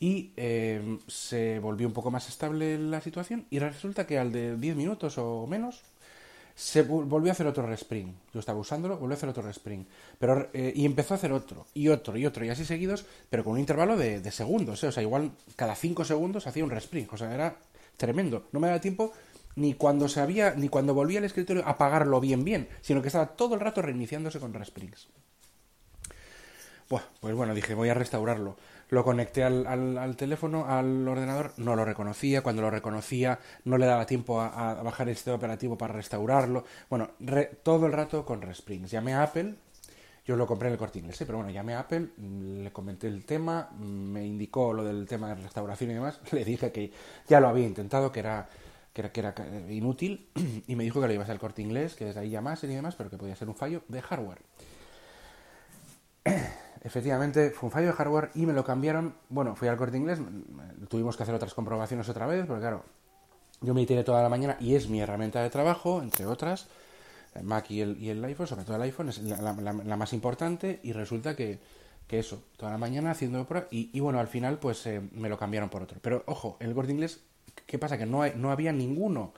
y 0.00 0.32
em, 0.36 0.98
se 1.06 1.58
volvió 1.60 1.86
un 1.86 1.92
poco 1.92 2.10
más 2.10 2.28
estable 2.28 2.78
la 2.78 3.00
situación 3.00 3.46
y 3.50 3.58
resulta 3.58 4.06
que 4.06 4.18
al 4.18 4.32
de 4.32 4.56
10 4.56 4.76
minutos 4.76 5.18
o 5.18 5.46
menos 5.46 5.82
se 6.54 6.82
volvió 6.82 7.30
a 7.30 7.32
hacer 7.32 7.46
otro 7.46 7.66
respring. 7.66 8.14
Yo 8.32 8.40
estaba 8.40 8.58
usándolo, 8.58 8.96
volvió 8.96 9.14
a 9.14 9.16
hacer 9.16 9.28
otro 9.28 9.42
respring. 9.42 9.86
Pero, 10.18 10.50
eh, 10.52 10.72
y 10.76 10.84
empezó 10.84 11.14
a 11.14 11.16
hacer 11.16 11.32
otro, 11.32 11.66
y 11.74 11.88
otro, 11.88 12.16
y 12.16 12.26
otro, 12.26 12.44
y 12.44 12.48
así 12.48 12.64
seguidos, 12.64 13.06
pero 13.28 13.42
con 13.42 13.54
un 13.54 13.58
intervalo 13.58 13.96
de, 13.96 14.30
segundos. 14.30 14.84
¿eh? 14.84 14.88
O 14.88 14.92
sea, 14.92 15.02
igual 15.02 15.32
cada 15.56 15.74
5 15.74 16.04
segundos 16.04 16.46
hacía 16.46 16.62
un 16.62 16.70
respring. 16.70 17.08
O 17.10 17.16
sea, 17.16 17.34
era 17.34 17.56
tremendo. 17.96 18.46
No 18.52 18.60
me 18.60 18.68
daba 18.68 18.80
tiempo 18.80 19.12
ni 19.56 19.74
cuando 19.74 20.08
se 20.08 20.20
había, 20.20 20.54
ni 20.54 20.68
cuando 20.68 20.94
volvía 20.94 21.18
al 21.18 21.24
escritorio 21.24 21.64
a 21.66 21.70
apagarlo 21.70 22.20
bien, 22.20 22.44
bien, 22.44 22.68
sino 22.80 23.02
que 23.02 23.08
estaba 23.08 23.28
todo 23.28 23.54
el 23.54 23.60
rato 23.60 23.82
reiniciándose 23.82 24.40
con 24.40 24.54
resprings. 24.54 25.08
pues 26.88 27.34
bueno, 27.34 27.54
dije, 27.54 27.74
voy 27.74 27.88
a 27.88 27.94
restaurarlo 27.94 28.56
lo 28.90 29.04
conecté 29.04 29.42
al, 29.42 29.66
al, 29.66 30.16
teléfono, 30.16 30.66
al 30.66 31.06
ordenador, 31.06 31.52
no 31.56 31.76
lo 31.76 31.84
reconocía, 31.84 32.42
cuando 32.42 32.62
lo 32.62 32.70
reconocía 32.70 33.38
no 33.64 33.78
le 33.78 33.86
daba 33.86 34.06
tiempo 34.06 34.40
a, 34.40 34.82
bajar 34.82 35.08
el 35.08 35.16
sistema 35.16 35.36
operativo 35.36 35.76
para 35.76 35.94
restaurarlo, 35.94 36.64
bueno, 36.88 37.10
todo 37.62 37.86
el 37.86 37.92
rato 37.92 38.24
con 38.24 38.42
Resprings. 38.42 38.90
Llamé 38.90 39.14
a 39.14 39.22
Apple, 39.22 39.54
yo 40.26 40.36
lo 40.36 40.46
compré 40.46 40.68
en 40.68 40.74
el 40.74 40.78
corte 40.78 40.98
inglés, 40.98 41.20
¿eh? 41.20 41.26
pero 41.26 41.38
bueno, 41.38 41.52
llamé 41.52 41.74
a 41.74 41.80
Apple, 41.80 42.08
le 42.18 42.72
comenté 42.72 43.08
el 43.08 43.24
tema, 43.24 43.70
me 43.78 44.24
indicó 44.24 44.72
lo 44.72 44.84
del 44.84 45.06
tema 45.06 45.28
de 45.28 45.42
restauración 45.42 45.90
y 45.90 45.94
demás, 45.94 46.20
le 46.32 46.44
dije 46.44 46.72
que 46.72 46.92
ya 47.28 47.40
lo 47.40 47.48
había 47.48 47.66
intentado, 47.66 48.12
que 48.12 48.20
era 48.20 48.48
que 48.94 49.02
era, 49.02 49.12
que 49.12 49.20
era 49.20 49.34
inútil, 49.70 50.30
y 50.66 50.76
me 50.76 50.84
dijo 50.84 51.00
que 51.02 51.08
lo 51.08 51.12
iba 51.12 51.24
a 51.24 51.26
ser 51.26 51.34
el 51.34 51.40
corte 51.40 51.60
inglés, 51.60 51.94
que 51.94 52.06
desde 52.06 52.20
ahí 52.20 52.30
llamasen 52.30 52.70
y 52.70 52.74
demás, 52.74 52.94
pero 52.96 53.10
que 53.10 53.18
podía 53.18 53.36
ser 53.36 53.48
un 53.48 53.56
fallo 53.56 53.82
de 53.88 54.00
hardware 54.00 54.40
efectivamente 56.82 57.50
fue 57.50 57.68
un 57.68 57.70
fallo 57.72 57.88
de 57.88 57.92
hardware 57.92 58.30
y 58.34 58.46
me 58.46 58.52
lo 58.52 58.64
cambiaron. 58.64 59.14
Bueno, 59.28 59.56
fui 59.56 59.68
al 59.68 59.76
corte 59.76 59.96
inglés, 59.96 60.20
tuvimos 60.88 61.16
que 61.16 61.22
hacer 61.22 61.34
otras 61.34 61.54
comprobaciones 61.54 62.08
otra 62.08 62.26
vez, 62.26 62.46
porque 62.46 62.60
claro, 62.60 62.84
yo 63.60 63.74
me 63.74 63.84
tiré 63.86 64.04
toda 64.04 64.22
la 64.22 64.28
mañana 64.28 64.56
y 64.60 64.74
es 64.74 64.88
mi 64.88 65.00
herramienta 65.00 65.42
de 65.42 65.50
trabajo, 65.50 66.02
entre 66.02 66.26
otras, 66.26 66.68
el 67.34 67.44
Mac 67.44 67.70
y 67.70 67.80
el, 67.80 68.00
y 68.00 68.10
el 68.10 68.24
iPhone, 68.24 68.46
sobre 68.46 68.64
todo 68.64 68.76
el 68.76 68.82
iPhone, 68.82 69.08
es 69.08 69.20
la, 69.22 69.96
más 69.96 70.12
importante 70.12 70.80
y 70.82 70.92
resulta 70.92 71.34
que, 71.34 71.58
que, 72.06 72.18
eso, 72.18 72.44
toda 72.56 72.70
la 72.70 72.78
mañana 72.78 73.10
haciendo 73.10 73.44
pruebas 73.46 73.68
y, 73.72 73.90
y, 73.92 74.00
bueno, 74.00 74.20
al 74.20 74.28
final 74.28 74.58
pues 74.58 74.86
eh, 74.86 75.00
me 75.12 75.28
lo 75.28 75.38
cambiaron 75.38 75.70
por 75.70 75.82
otro. 75.82 75.98
Pero 76.00 76.22
ojo, 76.26 76.58
en 76.60 76.68
el 76.68 76.74
corte 76.74 76.92
inglés 76.92 77.20
¿Qué 77.66 77.78
pasa? 77.78 77.98
Que 77.98 78.06
no, 78.06 78.22
hay, 78.22 78.32
no 78.36 78.50
había 78.50 78.72
ninguno. 78.72 79.32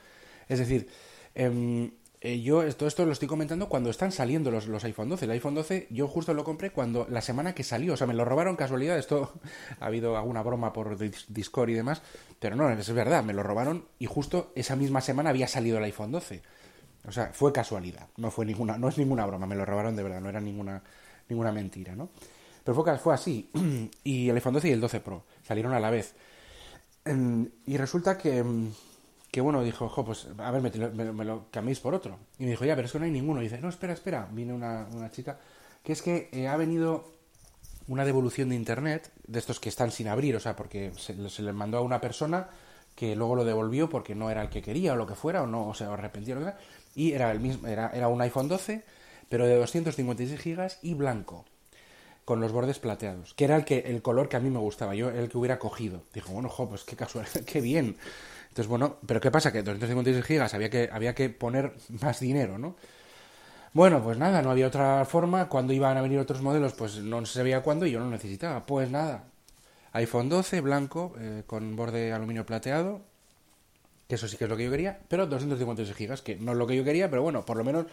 Es 0.49 0.59
decir, 0.59 0.89
em, 1.35 1.91
eh, 2.21 2.41
yo 2.41 2.75
todo 2.75 2.89
esto 2.89 3.05
lo 3.05 3.13
estoy 3.13 3.29
comentando 3.29 3.69
cuando 3.69 3.91
están 3.91 4.11
saliendo 4.11 4.51
los, 4.51 4.67
los, 4.67 4.85
iPhone 4.85 5.09
12. 5.09 5.27
El 5.27 5.31
iPhone 5.33 5.55
12 5.55 5.87
yo 5.91 6.09
justo 6.09 6.35
lo 6.35 6.45
compré 6.45 6.71
cuando 6.71 7.07
la 7.09 7.21
semana 7.21 7.55
que 7.55 7.63
salió. 7.63 7.95
O 7.95 7.97
sea, 7.97 8.07
me 8.07 8.15
lo 8.15 8.25
robaron 8.25 8.57
casualidad. 8.57 8.99
Esto 8.99 9.33
ha 9.81 9.87
habido 9.87 10.17
alguna 10.17 10.43
broma 10.43 10.73
por 10.73 10.97
Discord 10.99 11.71
y 11.71 11.75
demás. 11.75 12.03
Pero 12.39 12.57
no, 12.57 12.71
es 12.71 12.93
verdad, 12.93 13.23
me 13.23 13.33
lo 13.33 13.43
robaron 13.43 13.87
y 13.99 14.07
justo 14.07 14.53
esa 14.55 14.77
misma 14.77 15.01
semana 15.01 15.31
había 15.31 15.49
salido 15.49 15.79
el 15.79 15.85
iPhone 15.85 16.13
12. 16.13 16.43
O 17.07 17.13
sea, 17.13 17.31
fue 17.33 17.53
casualidad. 17.53 18.09
No 18.17 18.31
fue 18.31 18.45
ninguna, 18.45 18.79
no 18.79 18.89
es 18.89 18.99
ninguna 18.99 19.25
broma, 19.27 19.47
me 19.47 19.55
lo 19.55 19.65
robaron 19.65 19.95
de 19.95 20.03
verdad, 20.03 20.21
no 20.21 20.29
era 20.29 20.41
ninguna, 20.41 20.83
ninguna 21.29 21.53
mentira, 21.53 21.95
¿no? 21.95 22.11
Pero 22.65 22.83
fue, 22.83 22.99
fue 22.99 23.15
así. 23.15 23.51
y 24.05 24.29
el 24.29 24.35
iPhone 24.35 24.55
12 24.55 24.69
y 24.69 24.73
el 24.73 24.81
12 24.81 25.01
Pro 25.01 25.25
salieron 25.43 25.73
a 25.73 25.81
la 25.81 25.91
vez. 25.91 26.15
Y 27.67 27.77
resulta 27.77 28.19
que 28.19 28.45
que 29.37 29.43
bueno, 29.43 29.63
dijo, 29.63 29.93
pues 30.03 30.29
a 30.39 30.51
ver, 30.51 30.63
me, 30.63 31.25
lo 31.27 31.51
cambiéis 31.51 31.79
por 31.79 31.95
otro. 31.95 32.19
Y 32.39 32.45
me 32.45 32.51
dijo, 32.53 32.65
ya, 32.65 32.75
pero 32.75 32.87
es 32.87 32.93
que 32.93 32.99
no 32.99 33.05
hay 33.05 33.11
ninguno. 33.11 33.43
Y 33.43 33.45
dice, 33.45 33.61
no, 33.61 33.69
espera, 33.69 33.93
espera. 33.93 34.27
Viene 34.33 34.55
una, 34.55 35.11
chica, 35.11 35.39
que 35.83 35.93
es 35.93 36.01
que 36.01 36.31
eh, 36.33 36.49
ha 36.49 36.57
venido 36.57 37.13
una 37.87 38.07
devolución 38.07 38.49
de 38.49 38.55
internet, 38.55 39.13
de 39.27 39.39
estos 39.39 39.61
que 39.61 39.69
están 39.69 39.91
sin 39.91 40.09
abrir, 40.09 40.35
o 40.37 40.41
sea, 40.41 40.57
porque 40.57 40.91
se, 40.97 41.29
se 41.29 41.43
les 41.43 41.55
mandó 41.55 41.77
a 41.77 41.83
una 41.83 42.01
persona 42.01 42.49
que 42.95 43.15
luego 43.15 43.37
lo 43.37 43.45
devolvió 43.45 43.91
porque 43.91 44.15
no 44.15 44.31
era 44.31 44.41
el 44.41 44.49
que 44.49 44.63
quería 44.63 44.95
o 44.95 44.97
lo 44.97 45.07
que 45.07 45.15
fuera, 45.15 45.43
o 45.43 45.47
no, 45.47 45.69
o 45.69 45.75
se 45.75 45.85
arrepentía 45.85 46.35
o 46.35 46.41
lo 46.41 46.47
que 46.47 46.53
sea, 46.53 46.61
y 46.95 47.13
era 47.13 47.31
el 47.31 47.39
mismo, 47.39 47.69
era, 47.69 47.91
era 47.91 48.09
un 48.09 48.23
iPhone 48.23 48.49
12, 48.49 48.85
pero 49.29 49.47
de 49.47 49.55
256 49.57 50.41
gigas 50.41 50.79
y 50.81 50.95
blanco, 50.95 51.45
con 52.27 52.41
los 52.41 52.51
bordes 52.51 52.81
plateados, 52.81 53.35
que 53.35 53.45
era 53.45 53.55
el 53.55 53.65
que 53.65 53.79
el 53.87 54.03
color 54.03 54.29
que 54.29 54.37
a 54.37 54.41
mí 54.41 54.51
me 54.51 54.59
gustaba, 54.59 54.97
yo 54.97 55.11
el 55.11 55.29
que 55.29 55.39
hubiera 55.39 55.61
cogido. 55.61 56.03
Dijo, 56.13 56.33
bueno, 56.33 56.49
jo, 56.49 56.69
pues 56.69 56.83
qué 56.83 56.97
casual, 56.97 57.25
qué 57.47 57.61
bien. 57.61 57.97
Entonces, 58.49 58.67
bueno, 58.67 58.97
pero 59.07 59.21
¿qué 59.21 59.31
pasa? 59.31 59.53
Que 59.53 59.63
256 59.63 60.25
gigas 60.25 60.53
había 60.53 60.69
que, 60.69 60.91
había 60.93 61.15
que 61.15 61.31
poner 61.31 61.73
más 62.03 62.19
dinero, 62.19 62.59
¿no? 62.59 62.75
Bueno, 63.73 64.03
pues 64.03 64.19
nada, 64.19 64.43
no 64.43 64.51
había 64.51 64.67
otra 64.67 65.05
forma. 65.05 65.49
Cuando 65.49 65.73
iban 65.73 65.97
a 65.97 66.03
venir 66.03 66.19
otros 66.19 66.43
modelos, 66.43 66.73
pues 66.73 66.97
no 66.97 67.25
se 67.25 67.35
sabía 67.35 67.63
cuándo 67.63 67.87
y 67.87 67.93
yo 67.93 68.01
no 68.01 68.11
necesitaba. 68.11 68.67
Pues 68.67 68.91
nada, 68.91 69.23
iPhone 69.93 70.29
12 70.29 70.63
blanco 70.63 71.15
eh, 71.21 71.45
con 71.47 71.77
borde 71.77 72.13
aluminio 72.13 72.45
plateado, 72.45 73.03
que 74.09 74.17
eso 74.17 74.27
sí 74.27 74.37
que 74.37 74.45
es 74.45 74.51
lo 74.51 74.57
que 74.57 74.65
yo 74.65 74.71
quería, 74.73 74.99
pero 75.07 75.27
256 75.27 75.97
gigas, 75.97 76.23
que 76.23 76.35
no 76.37 76.53
es 76.53 76.59
lo 76.59 76.67
que 76.67 76.75
yo 76.75 76.83
quería, 76.83 77.09
pero 77.09 77.23
bueno, 77.23 77.45
por 77.45 77.57
lo 77.57 77.63
menos 77.63 77.87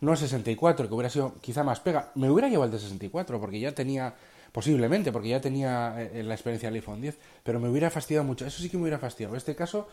no 0.00 0.16
64, 0.16 0.88
que 0.88 0.94
hubiera 0.94 1.10
sido 1.10 1.34
quizá 1.40 1.64
más 1.64 1.80
pega. 1.80 2.10
Me 2.14 2.30
hubiera 2.30 2.48
llevado 2.48 2.66
el 2.66 2.72
de 2.72 2.78
64, 2.78 3.40
porque 3.40 3.60
ya 3.60 3.72
tenía 3.72 4.14
Posiblemente, 4.54 5.10
porque 5.10 5.30
ya 5.30 5.40
tenía 5.40 5.96
eh, 6.00 6.22
la 6.22 6.34
experiencia 6.34 6.68
del 6.68 6.76
iPhone 6.76 7.00
10, 7.00 7.18
pero 7.42 7.58
me 7.58 7.68
hubiera 7.68 7.90
fastidiado 7.90 8.24
mucho. 8.24 8.46
Eso 8.46 8.62
sí 8.62 8.68
que 8.70 8.76
me 8.76 8.84
hubiera 8.84 9.00
fastidiado. 9.00 9.34
En 9.34 9.38
este 9.38 9.56
caso, 9.56 9.88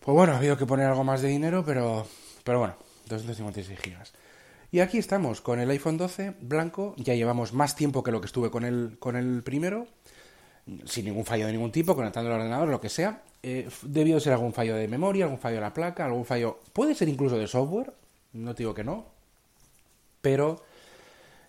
pues 0.00 0.14
bueno, 0.14 0.32
ha 0.32 0.38
habido 0.38 0.56
que 0.56 0.64
poner 0.64 0.86
algo 0.86 1.04
más 1.04 1.20
de 1.20 1.28
dinero, 1.28 1.62
pero, 1.62 2.06
pero 2.42 2.58
bueno, 2.58 2.76
256 3.10 3.78
gigas. 3.78 4.14
Y 4.72 4.80
aquí 4.80 4.96
estamos 4.96 5.42
con 5.42 5.60
el 5.60 5.68
iPhone 5.68 5.98
12 5.98 6.36
blanco. 6.40 6.94
Ya 6.96 7.14
llevamos 7.14 7.52
más 7.52 7.76
tiempo 7.76 8.02
que 8.02 8.10
lo 8.10 8.22
que 8.22 8.28
estuve 8.28 8.50
con 8.50 8.64
el, 8.64 8.96
con 8.98 9.14
el 9.14 9.42
primero, 9.42 9.86
sin 10.86 11.04
ningún 11.04 11.26
fallo 11.26 11.44
de 11.44 11.52
ningún 11.52 11.70
tipo, 11.70 11.94
conectando 11.94 12.30
el 12.30 12.36
ordenador, 12.36 12.66
lo 12.68 12.80
que 12.80 12.88
sea. 12.88 13.20
Eh, 13.42 13.68
debió 13.82 14.20
ser 14.20 14.32
algún 14.32 14.54
fallo 14.54 14.74
de 14.74 14.88
memoria, 14.88 15.26
algún 15.26 15.38
fallo 15.38 15.56
de 15.56 15.60
la 15.60 15.74
placa, 15.74 16.06
algún 16.06 16.24
fallo. 16.24 16.60
Puede 16.72 16.94
ser 16.94 17.10
incluso 17.10 17.36
de 17.36 17.46
software, 17.46 17.92
no 18.32 18.54
digo 18.54 18.74
que 18.74 18.84
no, 18.84 19.06
pero 20.20 20.62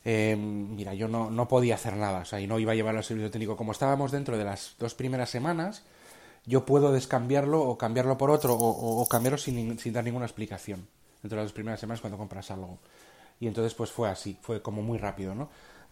eh, 0.03 0.35
mira, 0.35 0.93
yo 0.93 1.07
no, 1.07 1.29
no, 1.29 1.47
podía 1.47 1.75
hacer 1.75 1.95
nada, 1.95 2.19
o 2.19 2.25
sea, 2.25 2.39
y 2.39 2.47
no 2.47 2.59
iba 2.59 2.71
a 2.71 2.75
llevarlo 2.75 2.99
al 2.99 3.03
servicio 3.03 3.29
técnico. 3.29 3.55
Como 3.55 3.71
estábamos 3.71 4.11
dentro 4.11 4.37
de 4.37 4.45
las 4.45 4.75
dos 4.79 4.95
primeras 4.95 5.29
semanas, 5.29 5.83
yo 6.45 6.65
puedo 6.65 6.91
descambiarlo 6.91 7.61
o 7.61 7.77
cambiarlo 7.77 8.17
por 8.17 8.31
otro 8.31 8.55
o, 8.57 9.05
cambiarlo 9.07 9.37
sin, 9.37 9.77
sin, 9.77 9.93
dar 9.93 10.03
ninguna 10.03 10.25
explicación 10.25 10.87
dentro 11.21 11.37
de 11.37 11.43
las 11.43 11.51
dos 11.51 11.53
primeras 11.53 11.79
semanas 11.79 12.01
cuando 12.01 12.17
compras 12.17 12.49
algo. 12.51 12.79
Y 13.39 13.47
entonces 13.47 13.73
pues 13.73 13.91
fue 13.91 14.09
así, 14.09 14.37
fue 14.41 14.61
como 14.61 14.81
muy 14.81 14.97
rápido, 14.97 15.35
¿no? 15.35 15.49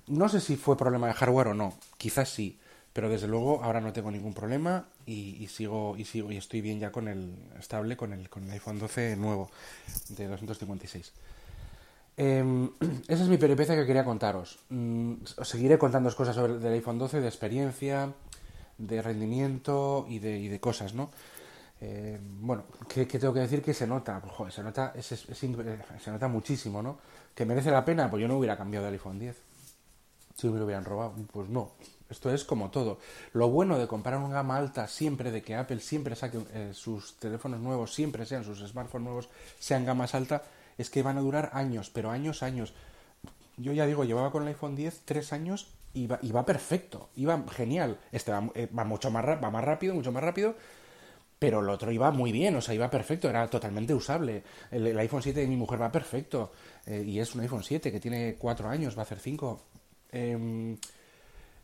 No 0.07 0.27
sé 0.27 0.41
si 0.41 0.55
fue 0.55 0.77
problema 0.77 1.07
de 1.07 1.13
hardware 1.13 1.49
o 1.49 1.53
no, 1.53 1.73
quizás 1.97 2.29
sí, 2.29 2.57
pero 2.93 3.09
desde 3.09 3.27
luego 3.27 3.63
ahora 3.63 3.81
no 3.81 3.93
tengo 3.93 4.11
ningún 4.11 4.33
problema 4.33 4.87
y, 5.05 5.47
sigo 5.47 5.95
y 5.97 6.05
sigo 6.05 6.31
y 6.31 6.37
estoy 6.37 6.61
bien 6.61 6.79
ya 6.79 6.91
con 6.91 7.07
el 7.07 7.35
estable 7.59 7.95
con 7.95 8.13
el 8.13 8.29
con 8.29 8.43
el 8.43 8.51
iPhone 8.51 8.79
12 8.79 9.15
nuevo 9.15 9.49
de 10.09 10.27
256. 10.27 11.13
Em, 12.17 12.69
esa 13.07 13.23
es 13.23 13.29
mi 13.29 13.37
peripecia 13.37 13.75
que 13.75 13.85
quería 13.85 14.03
contaros. 14.03 14.59
Mm, 14.69 15.13
os 15.37 15.47
seguiré 15.47 15.77
contando 15.77 16.13
cosas 16.13 16.35
sobre 16.35 16.55
el 16.55 16.73
iPhone 16.73 16.99
12, 16.99 17.21
de 17.21 17.27
experiencia, 17.27 18.11
de 18.77 19.01
rendimiento 19.01 20.05
y 20.09 20.19
de, 20.19 20.59
cosas, 20.59 20.93
¿no? 20.93 21.11
Em, 21.79 22.19
bueno, 22.41 22.65
¿qué, 22.89 23.05
tengo 23.05 23.33
que 23.33 23.39
decir? 23.39 23.61
Que 23.61 23.73
se 23.73 23.87
nota, 23.87 24.21
pues, 24.21 24.53
se 24.53 24.63
nota, 24.63 24.91
es, 24.95 25.05
se 25.05 26.11
nota 26.11 26.27
muchísimo, 26.27 26.81
¿no? 26.81 26.99
¿Que 27.33 27.45
merece 27.45 27.71
la 27.71 27.85
pena? 27.85 28.09
Pues 28.09 28.21
yo 28.21 28.27
no 28.27 28.37
hubiera 28.37 28.57
cambiado 28.57 28.85
del 28.85 28.95
iPhone 28.95 29.17
10 29.17 29.48
si 30.39 30.47
me 30.47 30.57
lo 30.57 30.65
hubieran 30.65 30.85
robado. 30.85 31.13
Pues 31.31 31.49
no, 31.49 31.71
esto 32.09 32.33
es 32.33 32.43
como 32.43 32.71
todo. 32.71 32.99
Lo 33.33 33.49
bueno 33.49 33.77
de 33.77 33.87
comprar 33.87 34.17
una 34.17 34.33
gama 34.33 34.57
alta 34.57 34.87
siempre, 34.87 35.31
de 35.31 35.41
que 35.41 35.55
Apple 35.55 35.79
siempre 35.79 36.15
saque 36.15 36.39
eh, 36.53 36.71
sus 36.73 37.17
teléfonos 37.17 37.59
nuevos, 37.59 37.93
siempre 37.93 38.25
sean 38.25 38.43
sus 38.43 38.59
smartphones 38.59 39.05
nuevos, 39.05 39.29
sean 39.59 39.85
gamas 39.85 40.15
alta, 40.15 40.43
es 40.77 40.89
que 40.89 41.03
van 41.03 41.17
a 41.17 41.21
durar 41.21 41.51
años, 41.53 41.89
pero 41.93 42.09
años, 42.09 42.41
años. 42.41 42.73
Yo 43.57 43.73
ya 43.73 43.85
digo, 43.85 44.05
llevaba 44.05 44.31
con 44.31 44.43
el 44.43 44.49
iPhone 44.49 44.75
10 44.75 45.01
tres 45.05 45.33
años 45.33 45.67
y 45.93 46.07
va, 46.07 46.19
y 46.21 46.31
va 46.31 46.45
perfecto, 46.45 47.09
iba 47.15 47.43
genial. 47.51 47.99
Este 48.11 48.31
va, 48.31 48.49
eh, 48.55 48.69
va 48.77 48.85
mucho 48.85 49.11
más, 49.11 49.25
va 49.25 49.51
más 49.51 49.63
rápido, 49.63 49.93
mucho 49.93 50.11
más 50.11 50.23
rápido, 50.23 50.55
pero 51.39 51.61
el 51.61 51.69
otro 51.69 51.91
iba 51.91 52.11
muy 52.11 52.33
bien, 52.33 52.55
o 52.55 52.61
sea, 52.61 52.75
iba 52.75 52.89
perfecto, 52.89 53.29
era 53.29 53.47
totalmente 53.49 53.93
usable. 53.93 54.43
El, 54.71 54.97
iPhone 54.99 55.23
7 55.23 55.39
de 55.39 55.47
mi 55.47 55.55
mujer 55.55 55.81
va 55.81 55.91
perfecto, 55.91 56.51
eh, 56.85 57.03
y 57.05 57.19
es 57.19 57.33
un 57.33 57.41
iPhone 57.41 57.63
7 57.63 57.91
que 57.91 57.99
tiene 57.99 58.35
4 58.37 58.67
años, 58.67 58.95
va 58.97 59.01
a 59.01 59.03
hacer 59.03 59.19
5. 59.19 59.61
Eh, 60.11 60.75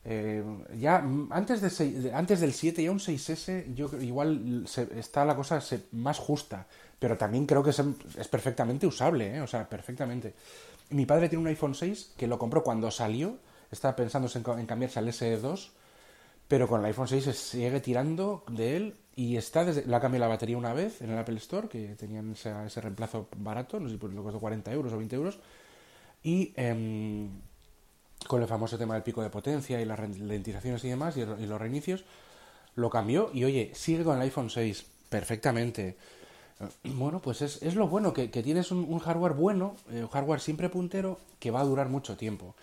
eh, 0.07 0.43
ya 0.77 0.99
mm, 0.99 1.29
antes, 1.31 1.61
de 1.61 1.69
6, 1.69 2.13
antes 2.13 2.39
del 2.39 2.53
7 2.53 2.81
y 2.83 2.89
un 2.89 2.99
6S, 2.99 3.73
yo 3.73 3.89
igual 3.99 4.65
se, 4.67 4.87
está 4.99 5.25
la 5.25 5.35
cosa 5.35 5.59
se, 5.61 5.85
más 5.93 6.19
justa, 6.19 6.67
pero 6.99 7.17
también 7.17 7.47
creo 7.47 7.63
que 7.63 7.71
es, 7.71 7.81
es 8.17 8.27
perfectamente 8.27 8.85
usable, 8.85 9.37
¿eh? 9.37 9.41
o 9.41 9.47
sea, 9.47 9.67
perfectamente. 9.67 10.35
Mi 10.91 11.07
padre 11.07 11.27
tiene 11.27 11.41
un 11.41 11.47
iPhone 11.47 11.73
6 11.73 12.13
que 12.17 12.27
lo 12.27 12.37
compró 12.37 12.63
cuando 12.63 12.91
salió, 12.91 13.39
estaba 13.71 13.95
pensándose 13.95 14.39
en, 14.39 14.59
en 14.59 14.65
cambiarse 14.67 14.99
al 14.99 15.07
SE2, 15.07 15.69
pero 16.47 16.67
con 16.67 16.81
el 16.81 16.85
iPhone 16.85 17.07
6 17.07 17.23
se 17.23 17.33
sigue 17.33 17.79
tirando 17.79 18.43
de 18.47 18.77
él 18.77 18.95
y 19.15 19.37
está 19.37 19.65
desde, 19.65 19.87
le 19.87 19.95
ha 19.95 19.99
cambiado 19.99 20.25
la 20.25 20.29
batería 20.29 20.57
una 20.57 20.73
vez 20.73 21.01
en 21.01 21.09
el 21.09 21.17
Apple 21.17 21.37
Store, 21.37 21.67
que 21.67 21.95
tenían 21.95 22.33
ese, 22.33 22.53
ese 22.63 22.79
reemplazo 22.79 23.27
barato, 23.37 23.79
no 23.79 23.89
sé 23.89 23.97
si 23.97 24.07
lo 24.07 24.21
costó 24.21 24.39
40 24.39 24.71
euros 24.71 24.93
o 24.93 24.97
20 24.97 25.15
euros, 25.15 25.39
y 26.21 26.53
em, 26.55 27.29
con 28.27 28.41
el 28.41 28.48
famoso 28.48 28.77
tema 28.77 28.94
del 28.94 29.03
pico 29.03 29.22
de 29.22 29.29
potencia 29.29 29.82
y 29.82 29.86
las 29.86 30.00
ralentizaciones 30.00 30.84
y 30.84 30.89
demás, 30.89 31.17
y, 31.17 31.25
los 31.25 31.60
reinicios, 31.60 32.03
lo 32.75 32.89
cambió 32.89 33.32
y 33.34 33.44
oye, 33.44 33.72
sigue 33.74 34.03
con 34.03 34.17
el 34.17 34.24
iPhone 34.24 34.50
6 34.50 34.86
perfectamente. 35.10 35.98
Bueno, 36.84 37.22
pues 37.22 37.41
es, 37.41 37.62
es 37.62 37.75
lo 37.75 37.88
bueno, 37.88 38.13
que, 38.13 38.27
tienes 38.27 38.72
un, 38.72 39.00
hardware 39.00 39.34
bueno, 39.34 39.75
eh, 39.91 40.01
un 40.01 40.10
hardware 40.10 40.39
siempre 40.39 40.70
puntero, 40.70 41.20
que 41.39 41.51
va 41.51 41.62
a 41.62 41.65
durar 41.65 41.89
mucho 41.89 42.15
tiempo. 42.15 42.55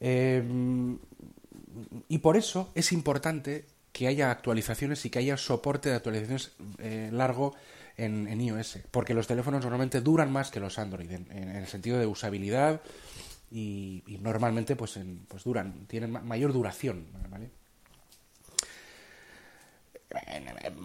Eh, 0.00 0.42
y 2.08 2.18
por 2.18 2.36
eso 2.36 2.70
es 2.74 2.92
importante 2.92 3.66
que 3.92 4.06
haya 4.06 4.30
actualizaciones 4.30 5.04
y 5.04 5.10
que 5.10 5.18
haya 5.18 5.36
soporte 5.36 5.88
de 5.88 5.96
actualizaciones 5.96 6.52
eh, 6.78 7.10
largo 7.12 7.54
en, 7.96 8.28
en, 8.28 8.40
iOS, 8.40 8.78
porque 8.90 9.12
los 9.12 9.26
teléfonos 9.26 9.62
normalmente 9.62 10.00
duran 10.00 10.30
más 10.32 10.50
que 10.50 10.60
los 10.60 10.78
Android, 10.78 11.10
en, 11.10 11.30
el 11.32 11.66
sentido 11.66 11.98
de 11.98 12.06
usabilidad 12.06 12.80
y, 13.50 14.02
normalmente 14.20 14.76
pues, 14.76 14.98
pues 15.26 15.44
duran, 15.44 15.86
tienen 15.86 16.12
mayor 16.26 16.52
duración, 16.52 17.06
¿vale? 17.30 17.50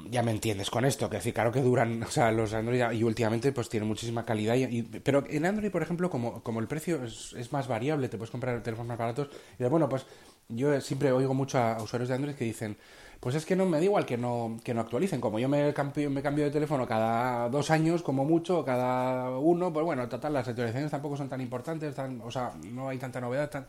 ya 0.09 0.21
me 0.21 0.31
entiendes 0.31 0.69
con 0.69 0.83
esto, 0.83 1.09
que 1.09 1.15
decir, 1.17 1.33
claro 1.33 1.51
que 1.51 1.61
duran, 1.61 2.03
o 2.03 2.09
sea, 2.09 2.31
los 2.31 2.53
Android 2.53 2.91
y 2.91 3.03
últimamente 3.03 3.53
pues 3.53 3.69
tienen 3.69 3.87
muchísima 3.87 4.25
calidad, 4.25 4.55
pero 5.01 5.23
en 5.29 5.45
Android, 5.45 5.71
por 5.71 5.81
ejemplo, 5.81 6.09
como, 6.09 6.43
como 6.43 6.59
el 6.59 6.67
precio 6.67 7.03
es, 7.03 7.33
es, 7.33 7.51
más 7.53 7.67
variable, 7.67 8.09
te 8.09 8.17
puedes 8.17 8.31
comprar 8.31 8.61
teléfonos 8.61 8.89
más 8.89 8.97
baratos, 8.97 9.29
y 9.57 9.63
bueno, 9.63 9.87
pues 9.87 10.05
yo 10.49 10.79
siempre 10.81 11.11
oigo 11.11 11.33
mucho 11.33 11.57
a 11.57 11.81
usuarios 11.81 12.09
de 12.09 12.15
Android 12.15 12.35
que 12.35 12.43
dicen, 12.43 12.77
pues 13.23 13.35
es 13.35 13.45
que 13.45 13.55
no 13.55 13.65
me 13.65 13.77
da 13.77 13.85
igual 13.85 14.05
que 14.05 14.17
no, 14.17 14.57
que 14.65 14.73
no 14.73 14.81
actualicen, 14.81 15.21
como 15.21 15.39
yo 15.39 15.47
me 15.47 15.73
cambio, 15.73 16.09
de 16.11 16.51
teléfono 16.51 16.85
cada 16.85 17.47
dos 17.47 17.71
años, 17.71 18.03
como 18.03 18.25
mucho, 18.25 18.65
cada 18.65 19.37
uno, 19.37 19.71
pues 19.71 19.85
bueno, 19.85 20.09
total, 20.09 20.33
las 20.33 20.45
actualizaciones 20.45 20.91
tampoco 20.91 21.15
son 21.15 21.29
tan 21.29 21.39
importantes, 21.39 21.95
tan, 21.95 22.19
o 22.19 22.29
sea, 22.29 22.51
no 22.69 22.89
hay 22.89 22.97
tanta 22.97 23.21
novedad, 23.21 23.49
tan... 23.49 23.65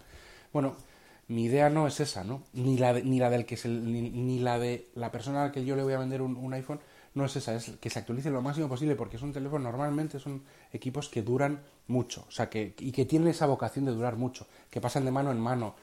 Bueno, 0.53 0.75
mi 1.29 1.45
idea 1.45 1.71
no 1.71 1.87
es 1.87 2.01
esa, 2.01 2.25
¿no? 2.25 2.43
Ni 2.53 2.79
la 2.79 2.95
de, 2.95 3.05
ni 3.05 3.21
la 3.21 3.31
del 3.31 3.47
que 3.47 3.55
es 3.55 3.65
el, 3.65 3.93
ni, 3.93 4.41
la 4.41 4.59
de 4.59 4.89
la 4.97 5.13
persona 5.13 5.43
a 5.43 5.47
la 5.47 5.53
que 5.53 5.65
yo 5.65 5.77
le 5.77 5.85
voy 5.85 5.93
a 5.93 5.99
vender 5.99 6.21
un, 6.21 6.53
iPhone, 6.53 6.81
no 7.15 7.25
es 7.25 7.37
esa, 7.37 7.55
es 7.55 7.75
que 7.81 7.91
se 7.91 8.01
actualice 8.01 8.31
lo 8.31 8.43
máximo 8.43 8.69
posible, 8.69 8.97
porque 8.97 9.19
es 9.19 9.23
un 9.23 9.33
teléfono, 9.33 9.71
normalmente 9.71 10.19
son 10.19 10.43
equipos 10.73 11.09
que 11.09 11.23
duran 11.23 11.61
mucho, 11.87 12.25
o 12.27 12.33
sea, 12.33 12.51
que, 12.51 12.75
y 12.81 12.91
que 12.91 13.05
tienen 13.05 13.29
esa 13.29 13.47
vocación 13.47 13.85
de 13.85 13.93
durar 13.93 14.17
mucho, 14.17 14.49
que 14.69 14.81
pasan 14.81 15.05
de 15.05 15.13
mano 15.13 15.31
en 15.31 15.39
mano. 15.39 15.77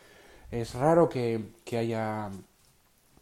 Es 0.51 0.75
raro 0.75 1.07
que, 1.07 1.51
que 1.63 1.77
haya, 1.77 2.29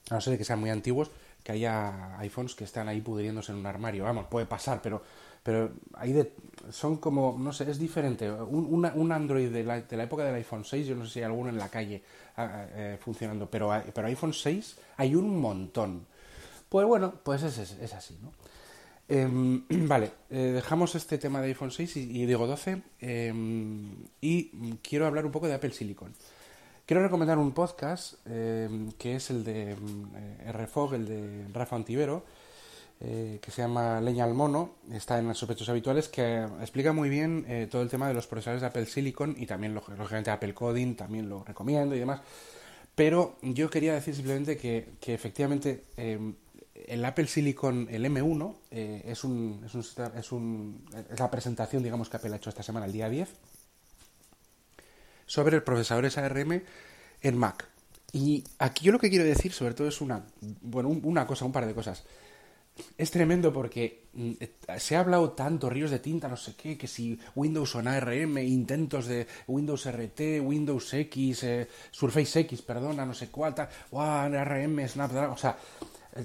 a 0.09 0.15
no 0.15 0.21
ser 0.21 0.37
que 0.37 0.43
sean 0.43 0.59
muy 0.59 0.69
antiguos, 0.69 1.11
que 1.43 1.51
haya 1.51 2.17
iPhones 2.19 2.55
que 2.55 2.63
están 2.63 2.87
ahí 2.87 3.01
pudriéndose 3.01 3.51
en 3.51 3.59
un 3.59 3.65
armario. 3.65 4.03
Vamos, 4.03 4.25
puede 4.27 4.45
pasar, 4.45 4.81
pero, 4.81 5.01
pero 5.43 5.71
hay 5.93 6.13
de, 6.13 6.33
son 6.71 6.97
como, 6.97 7.37
no 7.39 7.53
sé, 7.53 7.69
es 7.69 7.79
diferente. 7.79 8.31
Un, 8.31 8.85
un 8.93 9.11
Android 9.11 9.49
de 9.49 9.63
la, 9.63 9.81
de 9.81 9.97
la, 9.97 10.03
época 10.03 10.23
del 10.23 10.35
iPhone 10.35 10.65
6, 10.65 10.87
yo 10.87 10.95
no 10.95 11.05
sé 11.05 11.13
si 11.13 11.19
hay 11.19 11.25
alguno 11.25 11.49
en 11.49 11.57
la 11.57 11.69
calle 11.69 12.03
eh, 12.37 12.97
funcionando, 12.99 13.49
pero, 13.49 13.71
pero 13.93 14.07
iPhone 14.07 14.33
6 14.33 14.77
hay 14.97 15.15
un 15.15 15.39
montón. 15.39 16.05
Pues 16.67 16.85
bueno, 16.85 17.13
pues 17.23 17.43
es, 17.43 17.57
es, 17.57 17.71
es 17.79 17.93
así, 17.93 18.17
¿no? 18.21 18.31
Eh, 19.09 19.27
vale, 19.69 20.11
eh, 20.29 20.51
dejamos 20.53 20.93
este 20.93 21.17
tema 21.17 21.41
de 21.41 21.47
iPhone 21.47 21.71
6 21.71 21.97
y, 21.97 22.21
y 22.21 22.25
digo 22.27 22.45
12 22.45 22.81
eh, 23.01 23.33
y 24.21 24.49
quiero 24.83 25.07
hablar 25.07 25.25
un 25.25 25.31
poco 25.31 25.47
de 25.47 25.55
Apple 25.55 25.71
Silicon. 25.71 26.13
Quiero 26.89 27.03
recomendar 27.03 27.37
un 27.37 27.51
podcast 27.51 28.15
em, 28.25 28.91
que 28.93 29.17
es 29.17 29.29
el 29.29 29.43
de 29.43 29.73
eh, 29.73 30.51
RFOG, 30.51 30.95
el 30.95 31.05
de 31.05 31.45
Rafa 31.53 31.75
Antivero, 31.75 32.25
eh, 32.99 33.37
que 33.39 33.51
se 33.51 33.61
llama 33.61 34.01
Leña 34.01 34.23
al 34.23 34.33
Mono, 34.33 34.71
está 34.91 35.19
en 35.19 35.27
los 35.27 35.37
sospechosos 35.37 35.69
habituales, 35.69 36.09
que 36.09 36.45
explica 36.61 36.91
muy 36.91 37.09
bien 37.09 37.45
eh, 37.47 37.67
todo 37.69 37.83
el 37.83 37.89
tema 37.89 38.07
de 38.07 38.15
los 38.15 38.25
procesadores 38.25 38.61
de 38.61 38.67
Apple 38.69 38.87
Silicon 38.87 39.35
y 39.37 39.45
también, 39.45 39.75
lógicamente, 39.75 40.31
Apple 40.31 40.55
Coding, 40.55 40.95
también 40.95 41.29
lo 41.29 41.43
recomiendo 41.43 41.95
y 41.95 41.99
demás. 41.99 42.21
Pero 42.95 43.35
yo 43.43 43.69
quería 43.69 43.93
decir 43.93 44.15
simplemente 44.15 44.57
que, 44.57 44.93
que 44.99 45.13
efectivamente 45.13 45.83
el 46.87 47.05
Apple 47.05 47.27
Silicon, 47.27 47.87
el 47.89 48.05
M1, 48.05 48.55
eh, 48.71 49.03
es, 49.05 49.23
un, 49.23 49.61
es, 49.65 49.73
un, 49.75 49.81
es, 50.15 50.31
un, 50.31 50.85
es, 51.11 51.19
la 51.19 51.29
presentación, 51.29 51.83
digamos, 51.83 52.09
que 52.09 52.17
Apple 52.17 52.33
ha 52.33 52.37
hecho 52.37 52.49
esta 52.49 52.63
semana, 52.63 52.85
el 52.85 52.93
día 52.93 53.09
10, 53.09 53.29
sobre 55.29 55.61
procesadores 55.61 56.17
ARM 56.17 56.63
en 57.21 57.37
Mac. 57.37 57.67
Y 58.11 58.43
aquí 58.57 58.85
yo 58.85 58.91
lo 58.91 58.99
que 58.99 59.11
quiero 59.11 59.23
decir, 59.23 59.53
sobre 59.53 59.75
todo, 59.75 59.87
es 59.87 60.01
una, 60.01 60.25
bueno, 60.61 60.89
una 60.89 61.27
cosa, 61.27 61.45
un 61.45 61.51
par 61.51 61.67
de 61.67 61.75
cosas. 61.75 62.03
Es 62.97 63.11
tremendo 63.11 63.53
porque 63.53 64.07
mm, 64.13 64.31
se 64.79 64.95
ha 64.95 65.01
hablado 65.01 65.33
tanto, 65.33 65.69
ríos 65.69 65.91
de 65.91 65.99
tinta, 65.99 66.27
no 66.27 66.35
sé 66.35 66.55
qué, 66.55 66.79
que 66.79 66.87
si 66.87 67.19
Windows 67.35 67.75
on 67.75 67.87
ARM, 67.87 68.39
intentos 68.39 69.05
de 69.05 69.27
Windows 69.47 69.85
RT, 69.85 70.41
Windows 70.41 70.93
X, 70.95 71.43
eh, 71.43 71.67
Surface 71.91 72.39
X, 72.39 72.63
perdona, 72.63 73.05
no 73.05 73.13
sé 73.13 73.27
cuál, 73.29 73.53
tal, 73.53 73.69
wow, 73.91 74.01
ARM, 74.01 74.87
Snapdragon, 74.87 75.33
o 75.33 75.37
sea, 75.37 75.55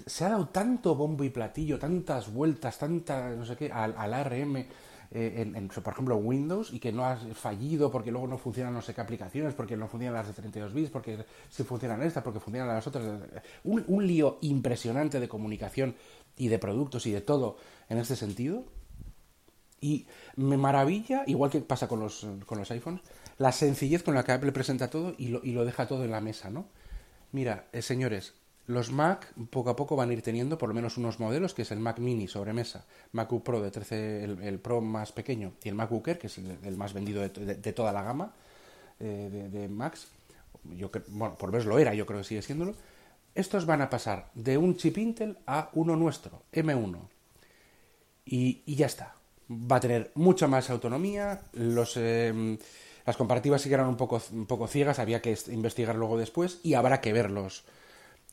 se 0.07 0.25
ha 0.25 0.31
dado 0.31 0.49
tanto 0.49 0.95
bombo 0.95 1.25
y 1.25 1.29
platillo, 1.29 1.79
tantas 1.79 2.33
vueltas, 2.33 2.79
tanta, 2.79 3.29
no 3.31 3.45
sé 3.45 3.57
qué, 3.57 3.71
al, 3.71 3.95
al 3.99 4.15
ARM, 4.15 4.65
eh, 5.11 5.35
en, 5.37 5.57
en, 5.57 5.69
por 5.69 5.93
ejemplo, 5.93 6.17
Windows, 6.17 6.73
y 6.73 6.79
que 6.79 6.93
no 6.93 7.05
ha 7.05 7.17
fallido 7.17 7.91
porque 7.91 8.11
luego 8.11 8.27
no 8.27 8.39
funcionan 8.39 8.75
no 8.75 8.83
sé 8.83 8.95
qué 8.95 9.01
aplicaciones, 9.01 9.55
porque 9.55 9.77
no 9.77 9.89
funcionan 9.89 10.15
las 10.15 10.29
de 10.29 10.35
32 10.35 10.73
bits, 10.73 10.91
porque 10.91 11.25
sí 11.51 11.65
funcionan 11.65 12.03
estas, 12.03 12.23
porque 12.23 12.41
funcionan 12.41 12.69
las 12.69 12.87
otras. 12.87 13.05
Un, 13.65 13.85
un 13.87 14.07
lío 14.07 14.39
impresionante 14.43 15.21
de 15.21 15.29
comunicación 15.29 15.95
y 16.37 16.49
de 16.49 16.59
productos 16.59 17.07
y 17.07 17.13
de 17.13 17.21
todo 17.21 17.57
en 17.89 17.99
este 17.99 18.17
sentido. 18.17 18.65
Y 19.81 20.07
me 20.37 20.57
maravilla, 20.57 21.25
igual 21.27 21.51
que 21.51 21.61
pasa 21.61 21.89
con 21.89 22.01
los, 22.01 22.27
con 22.47 22.59
los 22.59 22.71
iPhones, 22.71 23.03
la 23.37 23.53
sencillez 23.53 24.03
con 24.03 24.15
la 24.15 24.25
que 24.25 24.33
Apple 24.33 24.53
presenta 24.53 24.89
todo 24.89 25.15
y 25.19 25.29
lo, 25.29 25.41
y 25.45 25.53
lo 25.53 25.65
deja 25.65 25.87
todo 25.87 26.05
en 26.05 26.11
la 26.11 26.21
mesa, 26.21 26.49
¿no? 26.49 26.67
Mira, 27.33 27.67
eh, 27.73 27.83
señores, 27.83 28.35
los 28.67 28.91
Mac 28.91 29.33
poco 29.51 29.71
a 29.71 29.77
poco 29.77 29.97
van 29.97 30.11
a 30.11 30.13
ir 30.13 30.23
teniendo 30.23 30.57
por 30.57 30.69
lo 30.69 30.75
menos 30.75 30.97
unos 30.97 31.21
modelos, 31.21 31.53
que 31.53 31.63
es 31.63 31.71
el 31.71 31.81
Mac 31.81 31.99
Mini 31.99 32.29
sobremesa, 32.29 32.85
MacBook 33.13 33.43
Pro 33.43 33.61
de 33.61 33.71
13, 33.71 34.25
el, 34.25 34.59
Pro 34.59 34.81
más 34.81 35.13
pequeño, 35.13 35.53
y 35.63 35.69
el 35.69 35.75
MacBook 35.75 36.09
Air, 36.09 36.19
que 36.19 36.29
es 36.29 36.39
el, 36.39 36.77
más 36.77 36.93
vendido 36.95 37.21
de, 37.21 37.29
de, 37.29 37.55
de, 37.57 37.73
toda 37.73 37.93
la 37.93 38.03
gama 38.03 38.33
eh, 39.01 39.29
de, 39.31 39.49
de, 39.49 39.69
Macs. 39.69 40.09
Yo, 40.77 40.91
bueno, 41.09 41.37
por 41.37 41.51
verlo 41.51 41.79
era, 41.79 41.93
yo 41.93 42.07
creo 42.07 42.21
que 42.21 42.25
sigue 42.25 42.43
siéndolo. 42.43 42.75
Estos 43.35 43.67
van 43.67 43.83
a 43.83 43.91
pasar 43.91 44.31
de 44.35 44.57
un 44.57 44.77
chip 44.77 44.97
Intel 44.97 45.37
a 45.47 45.69
uno 45.75 45.97
nuestro, 45.97 46.45
M1. 46.53 46.99
Y, 48.25 48.63
y 48.65 48.77
ya 48.77 48.87
está. 48.87 49.17
Va 49.51 49.77
a 49.77 49.81
tener 49.81 50.11
mucha 50.15 50.47
más 50.47 50.71
autonomía. 50.71 51.43
Los, 51.53 51.99
eh, 51.99 52.57
las 53.05 53.17
comparativas 53.19 53.61
sí 53.61 53.69
que 53.69 53.75
eran 53.75 53.89
un 53.89 53.97
poco, 53.99 54.23
un 54.33 54.47
poco 54.47 54.69
ciegas, 54.69 54.99
había 54.99 55.21
que 55.21 55.37
investigar 55.49 55.97
luego 55.97 56.17
después 56.17 56.61
y 56.63 56.75
habrá 56.75 57.03
que 57.03 57.13
verlos 57.13 57.65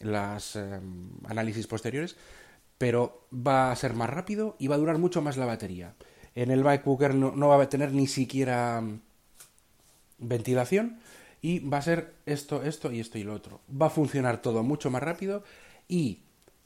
las 0.04 0.56
eh, 0.56 0.80
análisis 1.26 1.68
posteriores, 1.68 2.16
pero 2.78 3.28
va 3.32 3.72
a 3.72 3.76
ser 3.76 3.94
más 3.94 4.10
rápido 4.10 4.56
y 4.60 4.68
va 4.68 4.76
a 4.76 4.80
durar 4.80 4.98
mucho 4.98 5.22
más 5.22 5.38
la 5.38 5.46
batería. 5.46 5.94
En 6.34 6.50
el 6.52 6.66
Air 6.66 7.14
no, 7.14 7.32
no 7.32 7.48
va 7.48 7.62
a 7.62 7.70
tener 7.70 7.92
ni 7.94 8.08
siquiera 8.08 8.84
ventilación 10.18 11.00
y 11.42 11.60
va 11.60 11.80
a 11.80 11.82
ser 11.82 12.14
esto, 12.26 12.64
esto 12.64 12.92
y 12.92 13.00
esto 13.00 13.18
y 13.18 13.24
lo 13.24 13.34
otro. 13.34 13.62
Va 13.70 13.88
a 13.88 13.92
funcionar 13.92 14.42
todo 14.42 14.64
mucho 14.64 14.90
más 14.90 15.04
rápido 15.04 15.44
y 15.88 16.20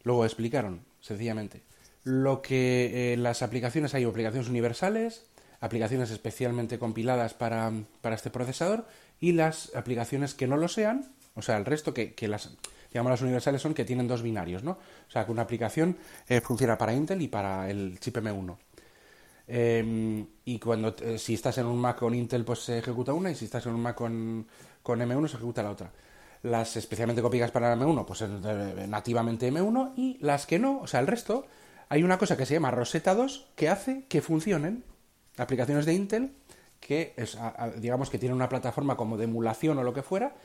luego 0.03 0.25
explicaron, 0.25 0.81
sencillamente, 0.99 1.63
lo 2.03 2.41
que 2.41 3.13
eh, 3.13 3.17
las 3.17 3.41
aplicaciones 3.41 3.95
hay 3.95 4.03
aplicaciones 4.03 4.49
universales, 4.49 5.25
aplicaciones 5.59 6.11
especialmente 6.11 6.77
compiladas 6.77 7.33
para, 7.33 7.71
para, 8.01 8.15
este 8.15 8.29
procesador 8.29 8.85
y 9.19 9.31
las 9.31 9.73
aplicaciones 9.75 10.35
que 10.35 10.47
no 10.47 10.57
lo 10.57 10.67
sean, 10.67 11.11
o 11.33 11.41
sea, 11.41 11.57
el 11.57 11.65
resto 11.65 11.93
que, 11.93 12.13
que 12.13 12.27
las 12.27 12.55
digamos 12.95 13.09
las 13.09 13.21
universales 13.23 13.61
son 13.61 13.73
que 13.73 13.83
tienen 13.83 14.07
dos 14.07 14.21
binarios, 14.21 14.63
¿no? 14.63 14.71
O 14.71 15.11
sea, 15.11 15.25
que 15.25 15.31
una 15.33 15.41
aplicación 15.41 15.97
eh, 16.29 16.39
funciona 16.39 16.77
para 16.77 16.93
Intel 16.93 17.21
y 17.21 17.27
para 17.27 17.69
el 17.69 17.99
chip 17.99 18.15
M1. 18.15 18.55
Eh, 19.49 20.25
y 20.45 20.59
cuando 20.59 20.95
eh, 21.01 21.19
si 21.19 21.33
estás 21.33 21.57
en 21.57 21.65
un 21.65 21.77
Mac 21.77 21.99
con 21.99 22.15
Intel, 22.15 22.45
pues 22.45 22.59
se 22.59 22.77
ejecuta 22.77 23.11
una, 23.11 23.29
y 23.29 23.35
si 23.35 23.43
estás 23.43 23.65
en 23.65 23.73
un 23.73 23.81
Mac 23.81 23.97
con, 23.97 24.47
con 24.81 25.01
M1, 25.01 25.27
se 25.27 25.35
ejecuta 25.35 25.61
la 25.61 25.71
otra. 25.71 25.91
Las 26.43 26.77
especialmente 26.77 27.21
copiadas 27.21 27.51
para 27.51 27.73
el 27.73 27.81
M1, 27.81 28.05
pues 28.05 28.21
nativamente 28.87 29.51
M1, 29.51 29.91
y 29.97 30.17
las 30.21 30.45
que 30.45 30.57
no, 30.57 30.79
o 30.79 30.87
sea, 30.87 31.01
el 31.01 31.07
resto, 31.07 31.47
hay 31.89 32.01
una 32.01 32.17
cosa 32.17 32.37
que 32.37 32.45
se 32.45 32.53
llama 32.53 32.71
Rosetta 32.71 33.13
2 33.13 33.47
que 33.57 33.67
hace 33.67 34.05
que 34.07 34.21
funcionen 34.21 34.85
aplicaciones 35.35 35.85
de 35.85 35.95
Intel 35.95 36.31
que 36.79 37.13
es, 37.17 37.37
digamos 37.77 38.09
que 38.09 38.19
tienen 38.19 38.37
una 38.37 38.47
plataforma 38.47 38.95
como 38.95 39.17
de 39.17 39.25
emulación 39.25 39.77
o 39.79 39.83
lo 39.83 39.93
que 39.93 40.01
fuera 40.01 40.35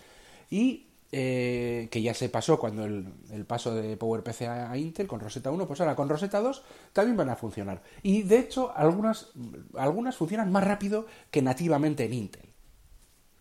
y 0.50 0.89
eh, 1.12 1.88
que 1.90 2.02
ya 2.02 2.14
se 2.14 2.28
pasó 2.28 2.60
cuando 2.60 2.84
el, 2.84 3.44
paso 3.44 3.74
de 3.74 3.96
PowerPC 3.96 4.42
a, 4.42 4.76
Intel 4.76 5.08
con 5.08 5.18
Rosetta 5.18 5.50
1, 5.50 5.66
pues 5.66 5.80
ahora 5.80 5.96
con 5.96 6.08
Rosetta 6.08 6.40
2 6.40 6.62
también 6.92 7.16
van 7.16 7.30
a 7.30 7.36
funcionar. 7.36 7.82
Y 8.02 8.22
de 8.22 8.38
hecho, 8.38 8.72
algunas, 8.76 9.32
algunas 9.76 10.16
funcionan 10.16 10.52
más 10.52 10.62
rápido 10.62 11.06
que 11.32 11.42
nativamente 11.42 12.04
en 12.04 12.14
Intel. 12.14 12.52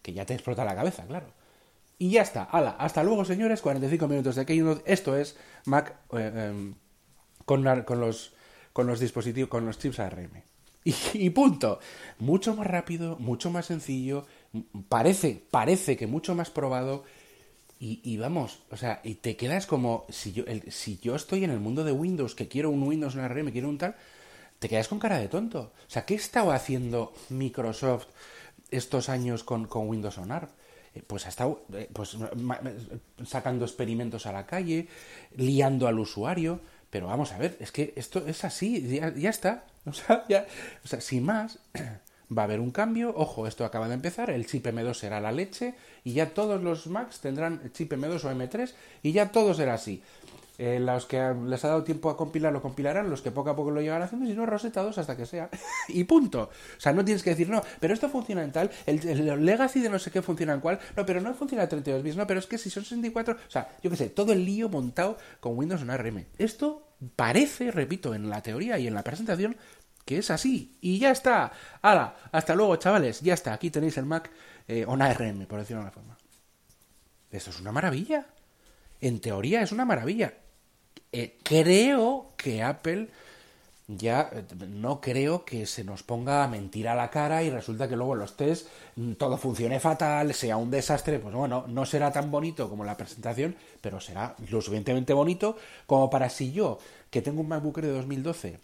Que 0.02 0.14
ya 0.14 0.26
te 0.26 0.34
explota 0.34 0.66
la 0.66 0.76
cabeza, 0.76 1.06
claro. 1.06 1.28
Y 2.00 2.12
ya 2.12 2.24
está. 2.24 2.44
Hala, 2.46 2.72
hasta 2.72 3.04
luego, 3.04 3.24
señores. 3.24 3.62
45 3.62 4.08
minutos 4.08 4.36
de 4.36 4.46
Keynote. 4.48 4.92
Esto 4.92 5.16
es 5.16 5.38
Mac 5.66 5.96
eh, 6.18 6.74
con, 7.46 7.84
con, 7.84 8.00
los, 8.00 8.34
con 8.74 8.88
los 8.88 9.00
dispositivos, 9.00 9.50
con 9.50 9.68
los 9.68 9.78
chips 9.78 10.00
ARM. 10.00 10.42
Y, 10.86 10.96
y, 11.14 11.30
punto. 11.30 11.80
Mucho 12.18 12.56
más 12.56 12.66
rápido, 12.66 13.18
mucho 13.20 13.52
más 13.52 13.68
sencillo. 13.68 14.26
Parece, 14.88 15.44
parece 15.52 15.98
que 15.98 16.08
mucho 16.08 16.34
más 16.34 16.50
probado 16.50 17.04
y, 17.80 18.02
y, 18.04 18.18
vamos, 18.18 18.60
o 18.72 18.78
sea, 18.78 19.00
y 19.04 19.16
te 19.16 19.38
quedas 19.38 19.66
como, 19.66 20.06
si 20.10 20.34
yo, 20.34 20.44
el, 20.48 20.70
si 20.72 21.00
yo 21.00 21.16
estoy 21.16 21.46
en 21.46 21.52
el 21.52 21.60
mundo 21.60 21.84
de 21.86 21.94
Windows, 21.94 22.36
que 22.36 22.50
quiero 22.50 22.70
un 22.70 22.84
Windows, 22.84 23.16
un 23.16 23.22
ARM, 23.22 23.52
quiero 23.52 23.70
un 23.70 23.78
tal, 23.78 23.96
te 24.60 24.68
quedas 24.68 24.90
con 24.90 25.00
cara 25.00 25.18
de 25.18 25.30
tonto. 25.30 25.72
O 25.88 25.90
sea, 25.90 26.06
¿qué 26.06 26.16
estaba 26.16 26.56
haciendo 26.56 27.14
Microsoft 27.30 28.08
estos 28.70 29.08
años 29.08 29.46
con, 29.46 29.66
con 29.66 29.88
Windows 29.88 30.18
on 30.18 30.32
ARM? 30.32 30.50
Eh, 30.94 31.04
pues 31.06 31.26
ha 31.26 31.30
estado 31.30 31.66
eh, 31.74 31.90
pues, 31.94 32.18
sacando 33.26 33.64
experimentos 33.66 34.26
a 34.26 34.34
la 34.34 34.46
calle, 34.46 34.88
liando 35.36 35.88
al 35.88 36.00
usuario, 36.00 36.60
pero 36.90 37.08
vamos 37.08 37.32
a 37.32 37.38
ver, 37.38 37.58
es 37.60 37.72
que 37.72 37.94
esto 37.96 38.26
es 38.28 38.44
así, 38.44 38.88
ya, 38.88 39.14
ya 39.14 39.30
está. 39.30 39.66
O 39.86 39.94
sea, 39.94 40.26
ya, 40.28 40.46
o 40.84 40.88
sea, 40.88 41.02
sin 41.02 41.24
más, 41.24 41.58
va 42.36 42.44
a 42.44 42.46
haber 42.46 42.60
un 42.60 42.72
cambio, 42.72 43.14
ojo, 43.16 43.48
esto 43.48 43.66
acaba 43.66 43.88
de 43.88 43.96
empezar, 43.96 44.30
el 44.30 44.46
chip 44.46 44.66
M2 44.66 44.94
será 44.94 45.20
la 45.20 45.32
leche 45.32 45.76
y 46.04 46.14
ya 46.14 46.34
todos 46.34 46.62
los 46.62 46.88
Macs 46.88 47.20
tendrán 47.20 47.72
chip 47.74 47.92
M2 47.92 48.24
o 48.24 48.32
M3 48.32 48.72
y 49.04 49.12
ya 49.12 49.32
todo 49.32 49.54
será 49.54 49.74
así. 49.74 50.02
Eh, 50.62 50.78
los 50.78 51.06
que 51.06 51.34
les 51.46 51.64
ha 51.64 51.70
dado 51.70 51.86
tiempo 51.86 52.10
a 52.10 52.18
compilar 52.18 52.52
lo 52.52 52.62
compilarán, 52.62 53.10
los 53.10 53.22
que 53.22 53.32
poco 53.32 53.50
a 53.50 53.56
poco 53.56 53.72
lo 53.72 53.82
llevan 53.82 54.02
haciendo, 54.02 54.26
y 54.26 54.32
si 54.32 54.36
no, 54.36 54.46
Rosetta 54.46 54.84
2 54.84 54.98
hasta 54.98 55.16
que 55.16 55.26
sea. 55.26 55.50
y 55.88 56.04
punto. 56.04 56.50
O 56.78 56.80
sea, 56.80 56.92
no 56.92 57.06
tienes 57.06 57.24
que 57.24 57.30
decir, 57.30 57.50
no, 57.50 57.64
pero 57.80 57.94
esto 57.94 58.10
funciona 58.10 58.44
en 58.44 58.52
tal, 58.52 58.70
el, 58.86 59.46
Legacy 59.46 59.80
de 59.80 59.90
no 59.90 59.98
sé 60.00 60.12
qué 60.12 60.22
funciona 60.22 60.54
en 60.54 60.60
cual, 60.60 60.78
no, 60.98 61.06
pero 61.06 61.22
no 61.22 61.34
funciona 61.34 61.64
a 61.64 61.70
32 61.70 62.04
bits, 62.04 62.18
no, 62.18 62.28
pero 62.28 62.42
es 62.42 62.46
que 62.46 62.58
si 62.58 62.70
son 62.70 62.84
64, 62.84 63.36
o 63.36 63.50
sea, 63.50 63.70
yo 63.82 63.90
qué 63.90 63.96
sé, 63.96 64.10
todo 64.10 64.34
el 64.34 64.44
lío 64.44 64.68
montado 64.68 65.18
con 65.40 65.58
Windows 65.58 65.82
en 65.82 65.92
ARM. 65.92 66.26
Esto 66.38 66.90
parece, 67.16 67.72
repito, 67.72 68.14
en 68.14 68.30
la 68.30 68.44
teoría 68.44 68.78
y 68.78 68.88
en 68.88 68.94
la 68.94 69.04
presentación, 69.04 69.56
que 70.10 70.18
es 70.18 70.32
así. 70.32 70.76
Y 70.82 70.98
ya 70.98 71.12
está. 71.12 71.52
¡Hala! 71.84 72.16
Hasta 72.32 72.56
luego, 72.56 72.76
chavales. 72.78 73.22
Ya 73.22 73.36
está. 73.36 73.54
Aquí 73.54 73.70
tenéis 73.70 73.96
el 74.00 74.08
Mac 74.08 74.32
eh, 74.68 74.84
on 74.88 75.04
ARM, 75.04 75.46
por 75.46 75.60
decirlo 75.60 75.82
de 75.82 75.86
una 75.86 75.92
forma. 75.92 76.18
Esto 77.30 77.52
es 77.52 77.60
una 77.60 77.72
maravilla. 77.72 78.26
En 79.02 79.20
teoría 79.20 79.62
es 79.62 79.72
una 79.72 79.86
maravilla. 79.86 80.34
Eh, 81.12 81.38
creo 81.44 82.34
que 82.38 82.64
Apple 82.64 83.10
ya 83.88 84.32
eh, 84.34 84.44
no 84.68 85.00
creo 85.00 85.46
que 85.46 85.68
se 85.68 85.84
nos 85.84 86.02
ponga 86.02 86.44
a 86.44 86.48
mentir 86.48 86.88
a 86.88 86.96
la 86.96 87.12
cara 87.12 87.44
y 87.44 87.52
resulta 87.52 87.88
que 87.88 87.96
luego 87.96 88.16
los 88.16 88.36
test 88.36 88.68
mm, 88.96 89.12
todo 89.14 89.38
funcione 89.38 89.80
fatal, 89.80 90.34
sea 90.34 90.58
un 90.58 90.72
desastre, 90.72 91.20
pues 91.20 91.36
bueno, 91.36 91.66
no 91.68 91.86
será 91.86 92.12
tan 92.12 92.32
bonito 92.32 92.68
como 92.68 92.84
la 92.84 92.98
presentación, 92.98 93.56
pero 93.80 94.00
será 94.00 94.36
lo 94.50 94.60
suficientemente 94.60 95.14
bonito 95.14 95.56
como 95.86 96.10
para 96.10 96.32
si 96.32 96.52
yo, 96.52 96.80
que 97.12 97.22
tengo 97.22 97.42
un 97.42 97.48
MacBook 97.48 97.82
de 97.82 97.92
2012, 97.92 98.60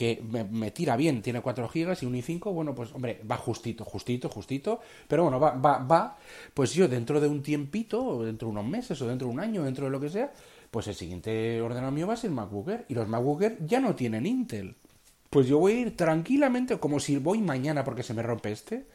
que 0.00 0.18
me, 0.50 0.70
tira 0.70 0.96
bien, 0.96 1.20
tiene 1.20 1.42
4 1.42 1.68
GB 1.68 1.98
y 2.00 2.06
un 2.06 2.14
i5, 2.14 2.54
bueno, 2.54 2.74
pues 2.74 2.90
hombre, 2.94 3.20
va 3.30 3.36
justito, 3.36 3.84
justito, 3.84 4.30
justito, 4.30 4.80
pero 5.06 5.24
bueno, 5.24 5.38
va, 5.38 5.50
va, 5.50 5.76
va, 5.76 6.16
pues 6.54 6.72
yo 6.72 6.88
dentro 6.88 7.20
de 7.20 7.28
un 7.28 7.42
tiempito, 7.42 8.24
dentro 8.24 8.48
de 8.48 8.52
unos 8.52 8.64
meses, 8.64 8.98
o 9.02 9.06
dentro 9.06 9.28
de 9.28 9.34
un 9.34 9.40
año, 9.40 9.62
dentro 9.62 9.84
de 9.84 9.90
lo 9.90 10.00
que 10.00 10.08
sea, 10.08 10.32
pues 10.70 10.86
el 10.88 10.94
siguiente 10.94 11.60
ordenador 11.60 11.92
mío 11.92 12.06
va 12.06 12.14
a 12.14 12.16
ser 12.16 12.30
MacBook 12.30 12.70
Air, 12.70 12.86
y 12.88 12.94
los 12.94 13.08
MacBook 13.08 13.42
ya 13.66 13.78
no 13.78 13.94
tienen 13.94 14.24
Intel. 14.24 14.74
Pues 15.28 15.46
yo 15.46 15.58
voy 15.58 15.72
a 15.72 15.80
ir 15.80 15.96
tranquilamente, 15.98 16.78
como 16.78 16.98
si 16.98 17.18
voy 17.18 17.42
mañana 17.42 17.84
porque 17.84 18.02
se 18.02 18.14
me 18.14 18.22
rompe 18.22 18.52
este, 18.52 18.86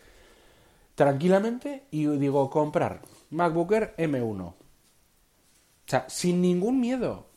tranquilamente, 0.96 1.84
y 1.92 2.08
digo, 2.18 2.50
comprar 2.50 3.04
MacBook 3.30 3.74
Air 3.74 3.94
M1. 4.00 4.42
O 4.42 4.56
sea, 5.86 6.10
sin 6.10 6.42
ningún 6.42 6.80
miedo. 6.80 7.28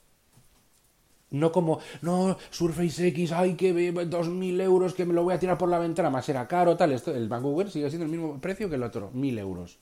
No 1.31 1.53
como, 1.53 1.79
no, 2.01 2.39
Surface 2.51 3.09
X, 3.09 3.33
ay, 3.33 3.55
que 3.55 3.75
2.000 3.75 4.63
euros, 4.63 4.95
que 4.95 5.05
me 5.05 5.13
lo 5.13 5.25
voy 5.25 5.35
a 5.35 5.39
tirar 5.39 5.59
por 5.59 5.69
la 5.69 5.79
ventana, 5.79 6.09
más 6.09 6.29
era 6.29 6.49
caro, 6.49 6.77
tal. 6.77 6.93
Esto, 6.93 7.15
el 7.15 7.31
Air 7.31 7.71
sigue 7.71 7.91
siendo 7.91 8.07
el 8.07 8.11
mismo 8.11 8.41
precio 8.41 8.69
que 8.69 8.77
el 8.77 8.83
otro, 8.83 9.11
1.000 9.13 9.39
euros. 9.39 9.79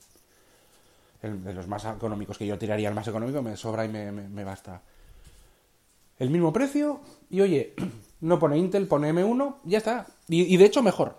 De 1.21 1.53
los 1.53 1.67
más 1.67 1.85
económicos 1.85 2.37
que 2.37 2.45
yo 2.45 2.57
tiraría, 2.57 2.89
el 2.89 2.95
más 2.95 3.07
económico 3.07 3.41
me 3.41 3.55
sobra 3.55 3.85
y 3.85 3.89
me, 3.89 4.11
me, 4.11 4.43
basta. 4.43 4.81
El 6.19 6.29
mismo 6.29 6.51
precio, 6.51 6.99
y 7.29 7.41
oye, 7.41 7.73
no 8.21 8.39
pone 8.39 8.57
Intel, 8.57 8.87
pone 8.87 9.13
M1, 9.13 9.55
ya 9.63 9.77
está. 9.77 10.05
Y, 10.27 10.53
y 10.53 10.57
de 10.57 10.65
hecho, 10.65 10.83
mejor. 10.83 11.15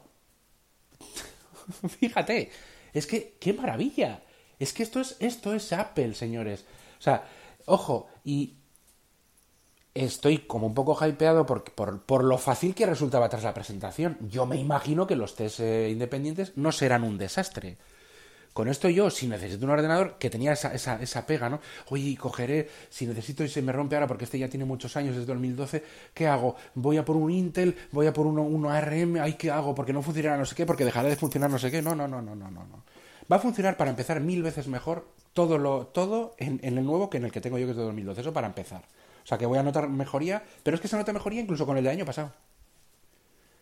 Fíjate, 2.01 2.51
es 2.93 3.07
que, 3.07 3.37
qué 3.41 3.55
maravilla. 3.55 4.23
Es 4.59 4.73
que 4.73 4.83
esto 4.83 5.01
es, 5.01 5.17
esto 5.21 5.55
es 5.55 5.73
Apple, 5.73 6.15
señores. 6.15 6.67
O 6.99 7.03
sea, 7.03 7.27
ojo, 7.67 8.09
y 8.25 8.58
estoy 10.05 10.39
como 10.39 10.67
un 10.67 10.75
poco 10.75 10.97
hypeado 11.05 11.47
por, 11.47 11.65
por, 11.65 12.25
lo 12.25 12.39
fácil 12.39 12.75
que 12.75 12.87
resultaba 12.87 13.29
tras 13.29 13.45
la 13.45 13.55
presentación. 13.55 14.17
Yo 14.29 14.47
me 14.47 14.57
imagino 14.57 15.07
que 15.07 15.17
los 15.17 15.35
test 15.35 15.61
eh, 15.61 15.91
independientes 15.91 16.53
no 16.57 16.73
serán 16.73 17.05
un 17.05 17.19
desastre. 17.19 17.77
Con 18.53 18.69
esto 18.69 18.89
yo, 18.89 19.09
si 19.09 19.29
necesito 19.29 19.65
un 19.65 19.71
ordenador, 19.71 20.17
que 20.19 20.31
tenía 20.31 20.53
esa, 20.53 20.75
esa, 20.75 21.01
esa 21.01 21.27
pega, 21.27 21.49
¿no? 21.49 21.61
Oye, 21.91 22.17
cogeré, 22.17 22.69
si 22.91 23.07
necesito 23.07 23.45
y 23.45 23.49
se 23.49 23.63
me 23.63 23.71
rompe 23.71 23.95
ahora 23.95 24.09
porque 24.09 24.25
este 24.25 24.39
ya 24.39 24.49
tiene 24.49 24.65
muchos 24.65 24.97
años, 24.97 25.15
desde 25.15 25.27
2012, 25.27 25.85
¿qué 26.13 26.27
hago? 26.27 26.57
¿Voy 26.75 26.97
a 26.97 27.05
por 27.05 27.17
un 27.17 27.31
Intel? 27.31 27.77
¿Voy 27.93 28.07
a 28.09 28.13
por 28.13 28.27
uno, 28.27 28.43
uno 28.43 28.71
ARM? 28.71 29.21
¿Ay, 29.21 29.35
qué 29.35 29.51
hago? 29.51 29.75
Porque 29.75 29.93
no 29.93 30.03
funcionará 30.03 30.37
no 30.37 30.45
sé 30.45 30.57
qué, 30.57 30.67
porque 30.67 30.85
dejará 30.85 31.09
de 31.09 31.15
funcionar 31.15 31.51
no 31.51 31.59
sé 31.59 31.71
qué. 31.71 31.83
No, 31.83 31.95
no, 31.95 32.09
no, 32.09 32.21
no, 32.21 32.35
no, 32.35 32.51
no. 32.51 32.85
Va 33.31 33.37
a 33.37 33.41
funcionar 33.41 33.77
para 33.77 33.91
empezar 33.91 34.21
mil 34.21 34.43
veces 34.43 34.67
mejor 34.67 35.07
todo, 35.35 35.59
lo, 35.59 35.87
todo 35.87 36.35
en, 36.39 36.59
en 36.65 36.79
el 36.79 36.85
nuevo 36.85 37.11
que 37.11 37.19
en 37.19 37.27
el 37.27 37.31
que 37.31 37.41
tengo 37.41 37.59
yo 37.59 37.67
que 37.67 37.73
es 37.73 37.77
de 37.77 37.85
2012. 37.85 38.23
Eso 38.23 38.33
para 38.33 38.49
empezar. 38.49 38.83
O 39.29 39.33
sea 39.37 39.37
que 39.37 39.45
voy 39.45 39.59
a 39.59 39.63
notar 39.63 39.91
mejoría, 39.91 40.43
pero 40.63 40.75
es 40.75 40.81
que 40.81 40.89
se 40.89 40.97
nota 40.97 41.13
mejoría 41.13 41.43
incluso 41.43 41.67
con 41.67 41.77
el 41.77 41.85
del 41.85 41.93
año 41.93 42.07
pasado. 42.07 42.33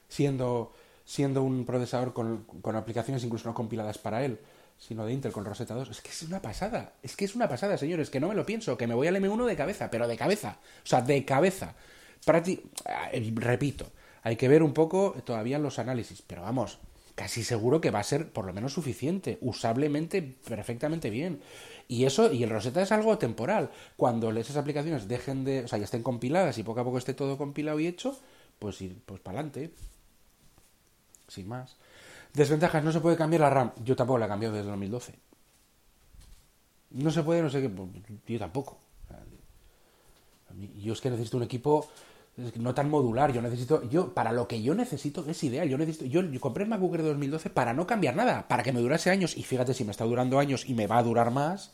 Siendo, 0.09 0.73
siendo 1.05 1.43
un 1.43 1.67
procesador 1.67 2.13
con, 2.13 2.45
con 2.63 2.77
aplicaciones 2.77 3.25
incluso 3.25 3.49
no 3.49 3.55
compiladas 3.55 3.99
para 3.99 4.25
él, 4.25 4.39
sino 4.79 5.05
de 5.05 5.13
Intel 5.13 5.33
con 5.33 5.45
Rosetta 5.45 5.75
2. 5.75 5.91
Es 5.91 6.01
que 6.03 6.11
es 6.11 6.23
una 6.23 6.41
pasada. 6.41 6.93
Es 7.03 7.17
que 7.17 7.25
es 7.25 7.35
una 7.35 7.49
pasada, 7.49 7.77
señores. 7.79 8.11
Que 8.11 8.21
no 8.21 8.29
me 8.29 8.37
lo 8.37 8.47
pienso. 8.47 8.79
Que 8.79 8.87
me 8.87 8.95
voy 8.95 9.09
al 9.09 9.17
M1 9.17 9.45
de 9.45 9.57
cabeza, 9.57 9.91
pero 9.91 10.07
de 10.07 10.17
cabeza. 10.17 10.59
O 10.85 10.87
sea, 10.87 11.03
de 11.03 11.25
cabeza. 11.25 11.75
Eh, 13.13 13.33
repito, 13.35 13.87
hay 14.23 14.37
que 14.37 14.47
ver 14.47 14.63
un 14.63 14.73
poco 14.73 15.17
todavía 15.25 15.59
los 15.59 15.81
análisis. 15.81 16.23
Pero 16.23 16.43
vamos, 16.43 16.79
casi 17.17 17.43
seguro 17.43 17.81
que 17.81 17.91
va 17.91 17.99
a 17.99 18.05
ser 18.05 18.31
por 18.31 18.45
lo 18.45 18.53
menos 18.53 18.73
suficiente. 18.73 19.39
Usablemente, 19.41 20.23
perfectamente 20.23 21.11
bien. 21.11 21.41
Y 21.89 22.05
eso, 22.05 22.33
y 22.33 22.43
el 22.43 22.51
Rosetta 22.51 22.83
es 22.83 22.91
algo 22.91 23.17
temporal. 23.19 23.71
Cuando 23.97 24.31
esas 24.31 24.57
aplicaciones 24.57 25.07
dejen 25.07 25.45
de, 25.45 25.65
o 25.65 25.69
sea, 25.69 25.79
ya 25.79 25.85
estén 25.85 26.03
compiladas 26.03 26.59
y 26.59 26.63
poco 26.63 26.81
a 26.81 26.85
poco 26.85 26.99
esté 26.99 27.15
todo 27.15 27.39
compilado 27.39 27.79
y 27.79 27.87
hecho, 27.87 28.19
pues 28.59 28.81
ir, 28.81 29.01
pues 29.07 29.21
para 29.21 29.39
adelante. 29.39 29.73
Sin 31.29 31.49
más. 31.49 31.77
Desventajas, 32.33 32.83
no 32.83 32.93
se 32.93 33.01
puede 33.01 33.17
cambiar 33.17 33.43
la 33.43 33.51
RAM. 33.51 33.73
Yo 33.85 33.95
tampoco 33.95 34.19
la 34.19 34.27
he 34.27 34.29
cambiado 34.29 34.55
desde 34.55 34.69
2012. 34.69 35.15
No 36.91 37.11
se 37.11 37.23
puede, 37.23 37.43
no 37.43 37.51
sé 37.51 37.63
qué, 37.63 37.69
pues, 37.69 37.89
yo 38.27 38.39
tampoco. 38.39 38.79
Yo 40.79 40.93
es 40.93 41.01
que 41.01 41.11
necesito 41.11 41.37
un 41.37 41.43
equipo 41.43 41.89
no 42.37 42.75
tan 42.75 42.91
modular. 42.91 43.33
Yo 43.33 43.41
necesito, 43.41 43.89
yo, 43.89 44.13
para 44.13 44.33
lo 44.33 44.47
que 44.47 44.63
yo 44.63 44.75
necesito, 44.75 45.25
es 45.29 45.43
ideal. 45.45 45.69
Yo 45.69 45.79
necesito, 45.79 46.05
yo, 46.05 46.23
compré 46.41 46.65
el 46.65 46.71
MacBook 46.71 46.97
de 46.97 47.03
2012 47.03 47.51
para 47.51 47.73
no 47.73 47.87
cambiar 47.87 48.15
nada, 48.15 48.47
para 48.49 48.63
que 48.63 48.73
me 48.73 48.81
durase 48.81 49.11
años. 49.11 49.37
Y 49.37 49.43
fíjate, 49.43 49.75
si 49.75 49.85
me 49.85 49.91
está 49.91 50.05
durando 50.05 50.39
años 50.39 50.69
y 50.69 50.75
me 50.75 50.87
va 50.87 50.99
a 50.99 51.03
durar 51.03 51.31
más, 51.31 51.73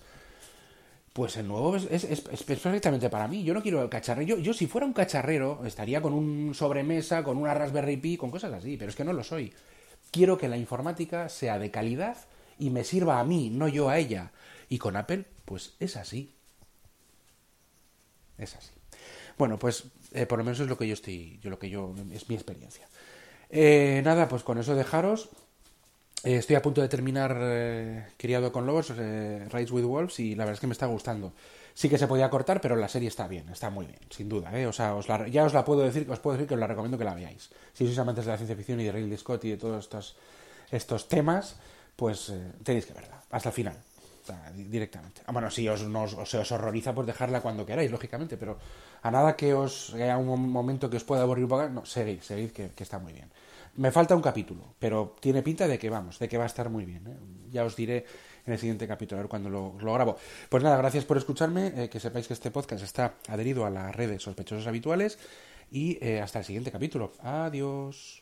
pues 1.13 1.37
el 1.37 1.49
nuevo 1.49 1.77
es, 1.77 2.05
es, 2.05 2.21
perfectamente 2.21 3.11
para 3.11 3.29
mí. 3.29 3.43
Yo 3.43 3.55
no 3.55 3.63
quiero 3.63 3.83
el 3.83 3.89
cacharrero. 3.89 4.37
Yo, 4.37 4.39
yo, 4.39 4.55
si 4.55 4.67
fuera 4.67 4.87
un 4.87 4.93
cacharrero, 4.93 5.65
estaría 5.65 6.01
con 6.01 6.13
un 6.13 6.55
sobremesa, 6.55 7.25
con 7.25 7.39
una 7.39 7.55
Raspberry 7.55 7.97
Pi, 7.97 8.17
con 8.17 8.31
cosas 8.31 8.53
así, 8.53 8.77
pero 8.77 8.91
es 8.91 8.97
que 8.97 9.05
no 9.05 9.13
lo 9.13 9.25
soy. 9.25 9.53
Quiero 10.11 10.39
que 10.39 10.49
la 10.49 10.57
informática 10.57 11.29
sea 11.29 11.59
de 11.59 11.71
calidad 11.71 12.17
y 12.59 12.71
me 12.71 12.85
sirva 12.85 13.19
a 13.19 13.25
mí, 13.25 13.51
no 13.51 13.67
yo 13.67 13.89
a 13.89 13.99
ella. 13.99 14.31
Y 14.69 14.79
con 14.79 14.97
Apple, 14.97 15.25
pues 15.45 15.75
es 15.81 15.97
así. 15.97 16.35
Es 18.39 18.55
así. 18.55 18.73
Bueno, 19.37 19.59
pues 19.59 19.85
eh, 20.15 20.27
por 20.27 20.39
lo 20.39 20.45
menos 20.45 20.61
es 20.61 20.69
lo 20.69 20.77
que 20.77 20.87
yo 20.87 20.95
estoy, 20.95 21.39
yo 21.43 21.51
lo 21.51 21.59
que 21.59 21.71
yo 21.71 21.95
es 22.13 22.29
mi 22.29 22.35
experiencia. 22.35 22.87
Eh, 23.51 24.01
nada, 24.05 24.29
pues 24.29 24.43
con 24.43 24.59
eso 24.59 24.75
dejaros. 24.75 25.29
Eh, 26.25 26.37
estoy 26.37 26.57
a 26.57 26.63
punto 26.63 26.81
de 26.81 26.89
terminar 26.89 28.11
Criado 28.17 28.53
con 28.53 28.67
Lobos, 28.67 28.91
Rise 28.91 29.73
with 29.73 29.85
Wolves, 29.85 30.21
y 30.21 30.35
la 30.35 30.45
verdad 30.45 30.55
es 30.55 30.61
que 30.61 30.67
me 30.67 30.73
está 30.73 30.87
gustando. 30.87 31.33
Sí 31.75 31.89
que 31.89 31.99
se 31.99 32.07
podía 32.07 32.29
cortar, 32.31 32.61
pero 32.61 32.77
la 32.77 32.89
serie 32.89 33.09
está 33.09 33.27
bien, 33.27 33.49
está 33.49 33.71
muy 33.71 33.87
bien, 33.87 33.99
sin 34.11 34.29
duda. 34.29 34.53
O 34.69 34.73
sea, 34.73 34.95
ya 35.29 35.45
os 35.45 35.55
la 35.55 35.65
puedo 35.65 35.81
decir, 35.81 36.07
os 36.11 36.19
puedo 36.19 36.37
decir 36.37 36.47
que 36.47 36.55
os 36.55 36.61
la 36.61 36.67
recomiendo 36.67 36.99
que 36.99 37.05
la 37.05 37.15
veáis. 37.15 37.51
Si 37.73 37.85
sois 37.85 37.99
amantes 37.99 38.27
de 38.27 38.31
la 38.31 38.37
ciencia 38.37 38.57
ficción 38.57 38.81
y 38.81 38.85
de 38.85 38.93
Ridley 38.93 39.17
Scott 39.17 39.45
y 39.45 39.51
de 39.51 39.57
todos 39.57 39.85
estos, 39.85 40.17
estos 40.71 41.09
temas, 41.09 41.57
pues 41.97 42.33
tenéis 42.63 42.87
que 42.87 42.93
verla, 42.93 43.23
hasta 43.31 43.49
el 43.49 43.55
final 43.55 43.92
directamente. 44.55 45.23
Ah, 45.27 45.33
bueno, 45.33 45.51
si 45.51 45.69
os, 45.69 45.83
os 45.83 46.53
horroriza, 46.53 46.95
pues 46.95 47.07
dejarla 47.07 47.41
cuando 47.41 47.67
queráis, 47.67 47.91
lógicamente, 47.91 48.37
pero 48.37 48.59
a 49.03 49.11
nada 49.11 49.37
que 49.37 49.55
os 49.55 49.95
haya 49.95 50.17
un 50.17 50.51
momento 50.51 50.89
que 50.89 50.97
os 50.97 51.05
pueda 51.05 51.23
aburrir 51.23 51.45
un 51.45 51.51
poco, 51.51 51.69
no, 51.69 51.85
seguid, 51.85 52.21
seguid, 52.21 52.51
que, 52.51 52.71
está 52.79 52.99
muy 52.99 53.13
bien. 53.13 53.31
Me 53.77 53.91
falta 53.91 54.15
un 54.15 54.23
capítulo, 54.23 54.75
pero 54.79 55.17
tiene 55.21 55.43
pinta 55.43 55.67
de 55.67 55.79
que 55.79 55.89
vamos, 55.89 56.19
de 56.19 56.29
que 56.29 56.37
va 56.37 56.45
a 56.45 56.47
estar 56.47 56.69
muy 56.69 56.85
bien. 56.85 57.07
¿eh? 57.07 57.17
Ya 57.51 57.65
os 57.65 57.75
diré 57.75 58.05
en 58.47 58.53
el 58.53 58.59
siguiente 58.59 58.87
capítulo, 58.87 59.19
a 59.19 59.23
ver 59.23 59.31
cuando 59.31 59.49
lo, 59.49 59.73
grabo. 59.73 60.17
Pues 60.49 60.63
nada, 60.63 60.77
gracias 60.77 61.05
por 61.05 61.17
escucharme, 61.17 61.73
eh, 61.77 61.89
que 61.89 62.01
sepáis 62.01 62.27
que 62.27 62.35
este 62.35 62.51
podcast 62.51 62.85
está 62.85 63.15
adherido 63.29 63.65
a 63.65 63.71
las 63.71 63.95
redes 63.95 64.23
sospechosos 64.23 64.67
habituales 64.67 65.19
y 65.71 65.99
eh, 66.05 66.21
hasta 66.21 66.41
el 66.41 66.45
siguiente 66.45 66.71
capítulo. 66.71 67.13
Adiós. 67.21 68.22